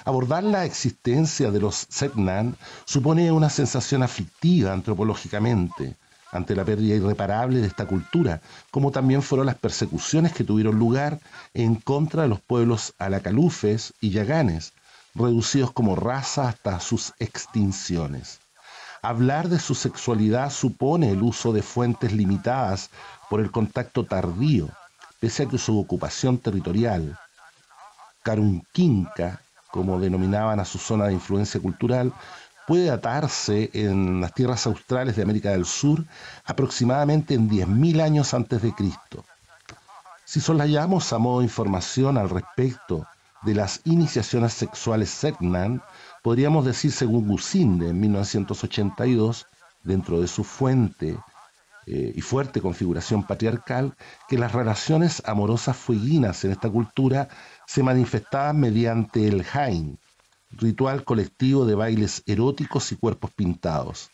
Abordar 0.06 0.46
la 0.46 0.63
existencia 0.63 1.52
de 1.52 1.60
los 1.60 1.88
Setnan 1.89 2.56
supone 2.86 3.34
una 3.34 3.50
sensación 3.50 4.02
aflictiva 4.02 4.72
antropológicamente, 4.72 5.98
ante 6.32 6.56
la 6.56 6.65
pérdida 6.65 6.96
irreparable 6.96 7.60
de 7.60 7.67
esta 7.67 7.86
cultura, 7.86 8.41
como 8.72 8.91
también 8.91 9.22
fueron 9.22 9.48
las 9.48 9.58
persecuciones 9.58 10.34
que 10.34 10.44
tuvieron 10.44 10.80
lugar 10.80 11.20
en 11.54 11.76
contra 11.76 12.24
de 12.24 12.30
los 12.30 12.39
pueblos 12.39 12.94
alacalufes 12.98 13.94
y 14.00 14.12
yaganes, 14.12 14.74
reducidos 15.13 15.72
como 15.72 15.96
raza 15.96 16.48
hasta 16.48 16.80
sus 16.80 17.13
extinciones. 17.20 18.39
Hablar 19.02 19.50
de 19.50 19.60
su 19.60 19.76
sexualidad 19.76 20.52
supone 20.52 21.10
el 21.10 21.22
uso 21.24 21.54
de 21.54 21.63
fuentes 21.63 22.13
limitadas 22.13 22.89
por 23.30 23.41
el 23.41 23.52
contacto 23.52 24.06
tardío, 24.06 24.70
pese 25.20 25.44
a 25.44 25.46
que 25.48 25.58
su 25.58 25.78
ocupación 25.80 26.38
territorial, 26.38 27.17
Carunquinca, 28.24 29.41
como 29.72 30.00
denominaban 30.00 30.60
a 30.60 30.65
su 30.65 30.78
zona 30.78 31.06
de 31.08 31.13
influencia 31.13 31.60
cultural, 31.60 32.13
puede 32.71 32.86
datarse 32.86 33.69
en 33.73 34.21
las 34.21 34.34
tierras 34.34 34.65
australes 34.65 35.17
de 35.17 35.23
América 35.23 35.49
del 35.49 35.65
Sur 35.65 36.05
aproximadamente 36.45 37.34
en 37.34 37.49
10.000 37.49 38.01
años 38.01 38.34
antes 38.34 38.62
de 38.62 38.71
Cristo. 38.71 39.25
Si 40.23 40.39
solayamos 40.39 41.12
a 41.12 41.17
modo 41.17 41.39
de 41.39 41.47
información 41.47 42.17
al 42.17 42.29
respecto 42.29 43.05
de 43.41 43.55
las 43.55 43.81
iniciaciones 43.84 44.53
sexuales 44.53 45.10
Setnan, 45.10 45.81
podríamos 46.23 46.63
decir, 46.63 46.93
según 46.93 47.27
Gusinde 47.27 47.89
en 47.89 47.99
1982, 47.99 49.47
dentro 49.84 50.21
de 50.21 50.29
su 50.29 50.45
fuente 50.45 51.19
eh, 51.88 52.13
y 52.15 52.21
fuerte 52.21 52.62
configuración 52.62 53.23
patriarcal, 53.23 53.97
que 54.29 54.38
las 54.38 54.53
relaciones 54.53 55.21
amorosas 55.25 55.75
fueguinas 55.75 56.45
en 56.45 56.51
esta 56.51 56.69
cultura 56.69 57.27
se 57.67 57.84
manifestaban 57.84 58.62
mediante 58.62 59.27
el 59.27 59.45
Hain, 59.51 59.99
ritual 60.57 61.03
colectivo 61.03 61.65
de 61.65 61.75
bailes 61.75 62.23
eróticos 62.25 62.91
y 62.91 62.95
cuerpos 62.95 63.31
pintados. 63.31 64.11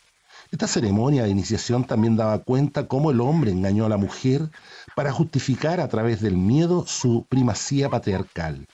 Esta 0.51 0.67
ceremonia 0.67 1.23
de 1.23 1.29
iniciación 1.29 1.83
también 1.83 2.15
daba 2.15 2.39
cuenta 2.39 2.87
cómo 2.87 3.11
el 3.11 3.19
hombre 3.19 3.51
engañó 3.51 3.85
a 3.85 3.89
la 3.89 3.97
mujer 3.97 4.49
para 4.95 5.11
justificar 5.11 5.79
a 5.79 5.89
través 5.89 6.21
del 6.21 6.37
miedo 6.37 6.85
su 6.87 7.25
primacía 7.27 7.89
patriarcal. 7.89 8.65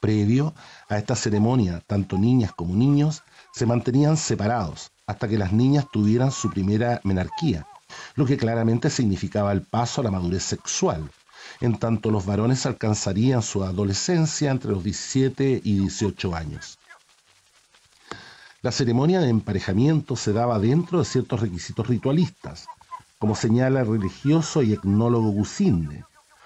Previo 0.00 0.52
a 0.88 0.98
esta 0.98 1.16
ceremonia, 1.16 1.82
tanto 1.86 2.18
niñas 2.18 2.52
como 2.52 2.74
niños 2.74 3.22
se 3.52 3.66
mantenían 3.66 4.16
separados 4.16 4.90
hasta 5.06 5.28
que 5.28 5.38
las 5.38 5.52
niñas 5.52 5.86
tuvieran 5.92 6.32
su 6.32 6.50
primera 6.50 7.00
menarquía, 7.04 7.66
lo 8.14 8.26
que 8.26 8.36
claramente 8.36 8.90
significaba 8.90 9.52
el 9.52 9.62
paso 9.62 10.00
a 10.00 10.04
la 10.04 10.10
madurez 10.10 10.42
sexual 10.42 11.08
en 11.60 11.78
tanto 11.78 12.10
los 12.10 12.26
varones 12.26 12.66
alcanzarían 12.66 13.42
su 13.42 13.62
adolescencia 13.64 14.50
entre 14.50 14.72
los 14.72 14.82
17 14.82 15.60
y 15.62 15.78
18 15.78 16.34
años. 16.34 16.78
La 18.62 18.70
ceremonia 18.70 19.20
de 19.20 19.28
emparejamiento 19.28 20.14
se 20.14 20.32
daba 20.32 20.58
dentro 20.60 21.00
de 21.00 21.04
ciertos 21.04 21.40
requisitos 21.40 21.88
ritualistas, 21.88 22.66
como 23.18 23.34
señala 23.34 23.80
el 23.80 23.88
religioso 23.88 24.62
y 24.62 24.72
etnólogo 24.72 25.30
Gusinde. 25.30 26.04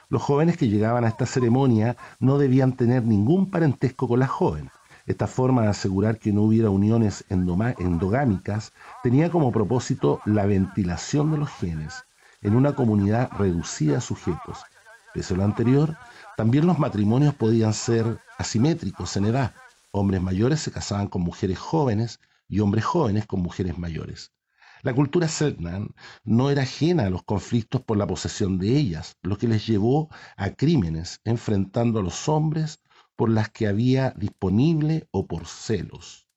Los 0.09 0.23
jóvenes 0.23 0.57
que 0.57 0.69
llegaban 0.69 1.05
a 1.05 1.09
esta 1.09 1.27
ceremonia 1.27 1.97
no 2.21 2.39
debían 2.39 2.73
tener 2.73 3.03
ningún 3.03 3.51
parentesco 3.51 4.09
con 4.09 4.21
la 4.21 4.27
joven. 4.27 4.71
Esta 5.05 5.27
forma 5.27 5.63
de 5.63 5.69
asegurar 5.69 6.19
que 6.19 6.33
no 6.33 6.43
hubiera 6.43 6.71
uniones 6.71 7.25
endogámicas 7.29 8.73
tenía 9.03 9.31
como 9.31 9.53
propósito 9.53 10.21
la 10.25 10.47
ventilación 10.47 11.33
de 11.33 11.39
los 11.39 11.51
genes 11.51 12.05
en 12.43 12.57
una 12.57 12.75
comunidad 12.75 13.31
reducida 13.33 13.97
de 13.97 14.01
sujetos, 14.01 14.65
Lo 15.17 15.45
anterior, 15.45 15.97
también 16.37 16.67
los 16.67 16.79
matrimonios 16.79 17.35
podían 17.35 17.73
ser 17.73 18.21
asimétricos 18.37 19.17
en 19.17 19.25
edad. 19.25 19.55
Hombres 19.91 20.21
mayores 20.21 20.61
se 20.61 20.71
casaban 20.71 21.09
con 21.09 21.23
mujeres 21.23 21.59
jóvenes 21.59 22.21
y 22.49 22.61
hombres 22.61 22.85
jóvenes 22.85 23.27
con 23.27 23.41
mujeres 23.41 23.79
mayores. 23.79 24.33
La 24.83 24.95
cultura 24.95 25.27
Selknam 25.27 25.95
no 26.23 26.51
era 26.51 26.63
ajena 26.63 27.07
a 27.07 27.11
los 27.11 27.23
conflictos 27.23 27.81
por 27.81 27.97
la 27.97 28.07
posesión 28.07 28.59
de 28.59 28.77
ellas, 28.77 29.17
lo 29.23 29.39
que 29.39 29.49
les 29.49 29.67
llevó 29.67 30.11
a 30.37 30.51
crímenes 30.51 31.23
enfrentando 31.25 32.01
a 32.01 32.03
los 32.03 32.29
hombres 32.29 32.81
por 33.17 33.31
las 33.31 33.49
que 33.49 33.69
había 33.69 34.11
disponible 34.11 35.09
o 35.13 35.27
por 35.27 35.47
celos. 35.47 36.29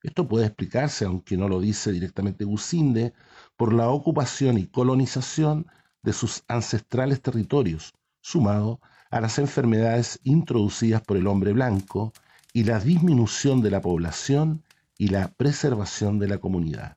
Esto 0.00 0.28
puede 0.28 0.46
explicarse, 0.46 1.04
aunque 1.04 1.36
no 1.36 1.48
lo 1.48 1.60
dice 1.60 1.90
directamente 1.90 2.44
Gusinde, 2.44 3.14
por 3.56 3.72
la 3.74 3.88
ocupación 3.88 4.58
y 4.58 4.68
colonización 4.68 5.66
de 6.04 6.12
sus 6.12 6.44
ancestrales 6.46 7.20
territorios, 7.20 7.92
sumado 8.28 8.80
a 9.10 9.20
las 9.20 9.38
enfermedades 9.38 10.20
introducidas 10.22 11.00
por 11.00 11.16
el 11.16 11.26
hombre 11.26 11.52
blanco 11.52 12.12
y 12.52 12.64
la 12.64 12.78
disminución 12.78 13.62
de 13.62 13.70
la 13.70 13.80
población 13.80 14.64
y 14.98 15.08
la 15.08 15.28
preservación 15.28 16.18
de 16.18 16.28
la 16.28 16.38
comunidad. 16.38 16.96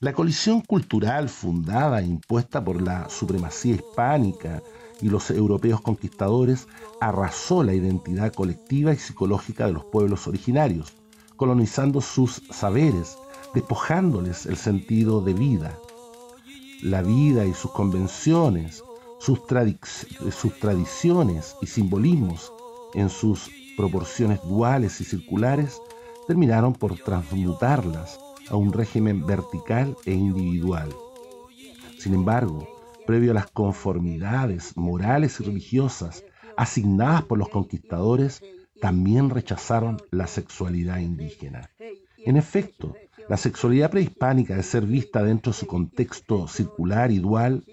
La 0.00 0.12
colisión 0.12 0.60
cultural 0.60 1.28
fundada 1.28 2.00
e 2.00 2.06
impuesta 2.06 2.64
por 2.64 2.80
la 2.80 3.10
supremacía 3.10 3.74
hispánica 3.74 4.62
y 5.02 5.10
los 5.10 5.30
europeos 5.30 5.80
conquistadores 5.80 6.66
arrasó 7.00 7.62
la 7.62 7.74
identidad 7.74 8.32
colectiva 8.32 8.92
y 8.92 8.96
psicológica 8.96 9.66
de 9.66 9.72
los 9.72 9.84
pueblos 9.84 10.26
originarios, 10.26 10.94
colonizando 11.36 12.00
sus 12.00 12.42
saberes, 12.50 13.18
despojándoles 13.54 14.46
el 14.46 14.56
sentido 14.56 15.20
de 15.20 15.34
vida. 15.34 15.78
La 16.82 17.02
vida 17.02 17.44
y 17.44 17.52
sus 17.52 17.72
convenciones, 17.72 18.82
sus, 19.18 19.40
sus 20.30 20.58
tradiciones 20.58 21.56
y 21.60 21.66
simbolismos 21.66 22.52
en 22.94 23.08
sus 23.08 23.50
proporciones 23.76 24.40
duales 24.42 25.00
y 25.00 25.04
circulares 25.04 25.80
terminaron 26.26 26.72
por 26.72 26.98
transmutarlas 26.98 28.18
a 28.48 28.56
un 28.56 28.72
régimen 28.72 29.26
vertical 29.26 29.96
e 30.04 30.12
individual. 30.12 30.94
Sin 31.98 32.14
embargo, 32.14 32.66
previo 33.06 33.32
a 33.32 33.34
las 33.34 33.50
conformidades 33.50 34.76
morales 34.76 35.40
y 35.40 35.44
religiosas 35.44 36.24
asignadas 36.56 37.22
por 37.22 37.38
los 37.38 37.48
conquistadores, 37.48 38.42
también 38.80 39.30
rechazaron 39.30 40.02
la 40.10 40.26
sexualidad 40.26 40.98
indígena. 40.98 41.70
En 42.18 42.36
efecto, 42.36 42.94
la 43.28 43.36
sexualidad 43.36 43.90
prehispánica 43.90 44.54
de 44.54 44.62
ser 44.62 44.86
vista 44.86 45.22
dentro 45.22 45.52
de 45.52 45.58
su 45.58 45.66
contexto 45.66 46.46
circular 46.46 47.10
y 47.10 47.18
dual, 47.18 47.64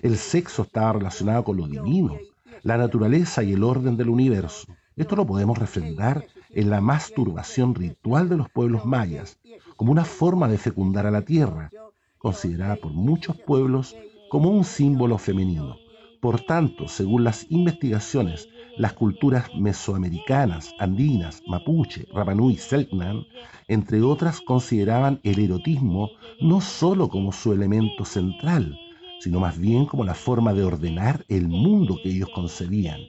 el 0.00 0.16
sexo 0.16 0.62
estaba 0.62 0.94
relacionado 0.94 1.44
con 1.44 1.56
lo 1.58 1.68
divino, 1.68 2.16
la 2.62 2.78
naturaleza 2.78 3.42
y 3.42 3.52
el 3.52 3.62
orden 3.62 3.96
del 3.96 4.08
universo. 4.08 4.66
Esto 4.96 5.16
lo 5.16 5.26
podemos 5.26 5.58
refrendar 5.58 6.26
en 6.50 6.70
la 6.70 6.80
masturbación 6.80 7.74
ritual 7.74 8.28
de 8.28 8.36
los 8.36 8.50
pueblos 8.50 8.84
mayas, 8.84 9.38
como 9.76 9.92
una 9.92 10.04
forma 10.04 10.48
de 10.48 10.58
fecundar 10.58 11.06
a 11.06 11.10
la 11.10 11.22
tierra, 11.22 11.70
considerada 12.18 12.76
por 12.76 12.92
muchos 12.92 13.36
pueblos 13.36 13.96
como 14.30 14.50
un 14.50 14.64
símbolo 14.64 15.18
femenino. 15.18 15.76
Por 16.20 16.40
tanto, 16.40 16.88
según 16.88 17.24
las 17.24 17.50
investigaciones, 17.50 18.48
las 18.76 18.92
culturas 18.94 19.54
mesoamericanas, 19.54 20.74
andinas, 20.78 21.42
mapuche, 21.46 22.06
rapanui, 22.12 22.56
selknam, 22.56 23.24
entre 23.68 24.02
otras, 24.02 24.40
consideraban 24.40 25.20
el 25.22 25.38
erotismo 25.38 26.10
no 26.40 26.60
sólo 26.60 27.08
como 27.08 27.32
su 27.32 27.52
elemento 27.52 28.04
central, 28.04 28.78
sino 29.20 29.40
más 29.40 29.58
bien 29.58 29.86
como 29.86 30.04
la 30.04 30.14
forma 30.14 30.52
de 30.52 30.64
ordenar 30.64 31.24
el 31.28 31.48
mundo 31.48 31.98
que 32.02 32.10
ellos 32.10 32.30
concebían. 32.34 33.00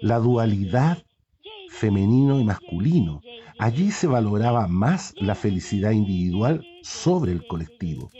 La 0.00 0.18
dualidad 0.18 0.98
femenino 1.68 2.40
y 2.40 2.44
masculino. 2.44 3.22
Allí 3.58 3.90
se 3.90 4.06
valoraba 4.06 4.66
más 4.66 5.14
la 5.16 5.34
felicidad 5.34 5.92
individual 5.92 6.64
sobre 6.82 7.32
el 7.32 7.46
colectivo. 7.46 8.10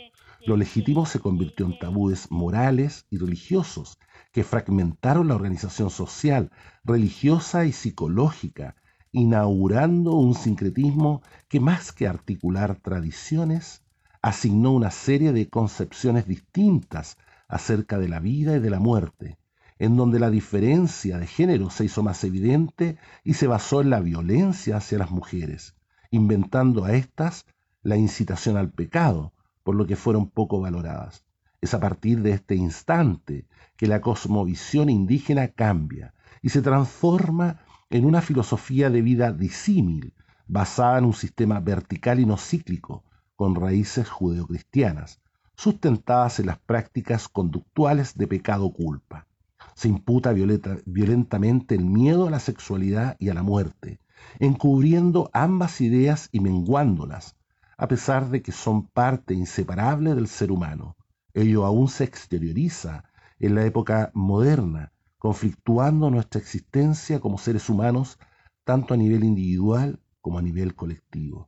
Lo 0.45 0.57
legítimo 0.57 1.05
se 1.05 1.19
convirtió 1.19 1.65
en 1.65 1.77
tabúes 1.77 2.31
morales 2.31 3.05
y 3.09 3.17
religiosos 3.17 3.97
que 4.37 4.43
fragmentaron 4.43 5.29
la 5.29 5.33
organización 5.33 5.89
social, 5.89 6.51
religiosa 6.83 7.65
y 7.65 7.71
psicológica, 7.71 8.75
inaugurando 9.11 10.13
un 10.13 10.35
sincretismo 10.35 11.23
que 11.47 11.59
más 11.59 11.91
que 11.91 12.07
articular 12.07 12.75
tradiciones, 12.75 13.81
asignó 14.21 14.73
una 14.73 14.91
serie 14.91 15.33
de 15.33 15.49
concepciones 15.49 16.27
distintas 16.27 17.17
acerca 17.47 17.97
de 17.97 18.09
la 18.09 18.19
vida 18.19 18.57
y 18.57 18.59
de 18.59 18.69
la 18.69 18.79
muerte, 18.79 19.39
en 19.79 19.97
donde 19.97 20.19
la 20.19 20.29
diferencia 20.29 21.17
de 21.17 21.25
género 21.25 21.71
se 21.71 21.85
hizo 21.85 22.03
más 22.03 22.23
evidente 22.23 22.99
y 23.23 23.33
se 23.33 23.47
basó 23.47 23.81
en 23.81 23.89
la 23.89 24.01
violencia 24.01 24.77
hacia 24.77 24.99
las 24.99 25.09
mujeres, 25.09 25.73
inventando 26.11 26.85
a 26.85 26.93
éstas 26.93 27.47
la 27.81 27.97
incitación 27.97 28.55
al 28.55 28.69
pecado, 28.69 29.33
por 29.63 29.73
lo 29.73 29.87
que 29.87 29.95
fueron 29.95 30.29
poco 30.29 30.61
valoradas. 30.61 31.26
Es 31.59 31.73
a 31.73 31.79
partir 31.79 32.21
de 32.21 32.31
este 32.31 32.55
instante 32.55 33.45
que 33.75 33.87
la 33.87 34.01
cosmovisión 34.01 34.89
indígena 34.89 35.47
cambia 35.47 36.13
y 36.41 36.49
se 36.49 36.61
transforma 36.61 37.59
en 37.89 38.05
una 38.05 38.21
filosofía 38.21 38.89
de 38.89 39.01
vida 39.01 39.31
disímil, 39.31 40.13
basada 40.47 40.99
en 40.99 41.05
un 41.05 41.13
sistema 41.13 41.59
vertical 41.59 42.19
y 42.19 42.25
no 42.25 42.37
cíclico, 42.37 43.03
con 43.35 43.55
raíces 43.55 44.09
judeocristianas, 44.09 45.19
sustentadas 45.55 46.39
en 46.39 46.45
las 46.47 46.59
prácticas 46.59 47.27
conductuales 47.27 48.17
de 48.17 48.27
pecado-culpa. 48.27 49.25
Se 49.73 49.87
imputa 49.87 50.33
violentamente 50.33 51.75
el 51.75 51.85
miedo 51.85 52.27
a 52.27 52.31
la 52.31 52.39
sexualidad 52.39 53.15
y 53.19 53.29
a 53.29 53.33
la 53.33 53.43
muerte, 53.43 53.99
encubriendo 54.39 55.29
ambas 55.33 55.81
ideas 55.81 56.29
y 56.31 56.39
menguándolas, 56.39 57.35
a 57.77 57.87
pesar 57.87 58.29
de 58.29 58.41
que 58.41 58.51
son 58.51 58.87
parte 58.87 59.33
inseparable 59.33 60.15
del 60.15 60.27
ser 60.27 60.51
humano. 60.51 60.95
Ello 61.37 61.65
aún 61.65 61.87
se 61.87 62.03
exterioriza 62.03 63.03
en 63.37 63.53
la 63.53 63.63
época 63.63 64.09
moderna, 64.15 64.91
conflictuando 65.19 66.09
nuestra 66.09 66.41
existencia 66.41 67.19
como 67.19 67.37
seres 67.37 67.69
humanos 67.69 68.17
tanto 68.63 68.95
a 68.95 68.97
nivel 68.97 69.23
individual 69.23 69.99
como 70.19 70.39
a 70.39 70.41
nivel 70.41 70.73
colectivo. 70.73 71.47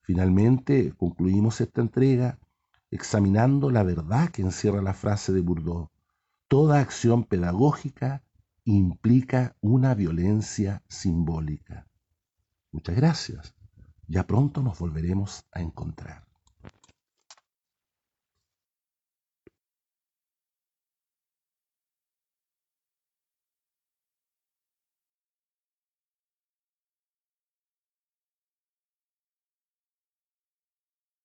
Finalmente, 0.00 0.94
concluimos 0.96 1.60
esta 1.60 1.82
entrega 1.82 2.38
examinando 2.90 3.70
la 3.70 3.82
verdad 3.82 4.30
que 4.30 4.40
encierra 4.40 4.80
la 4.80 4.94
frase 4.94 5.30
de 5.34 5.42
Bourdieu. 5.42 5.90
Toda 6.48 6.80
acción 6.80 7.24
pedagógica 7.24 8.22
implica 8.64 9.56
una 9.60 9.94
violencia 9.94 10.82
simbólica. 10.88 11.86
Muchas 12.72 12.96
gracias. 12.96 13.54
Ya 14.08 14.26
pronto 14.26 14.62
nos 14.62 14.78
volveremos 14.78 15.44
a 15.52 15.60
encontrar. 15.60 16.25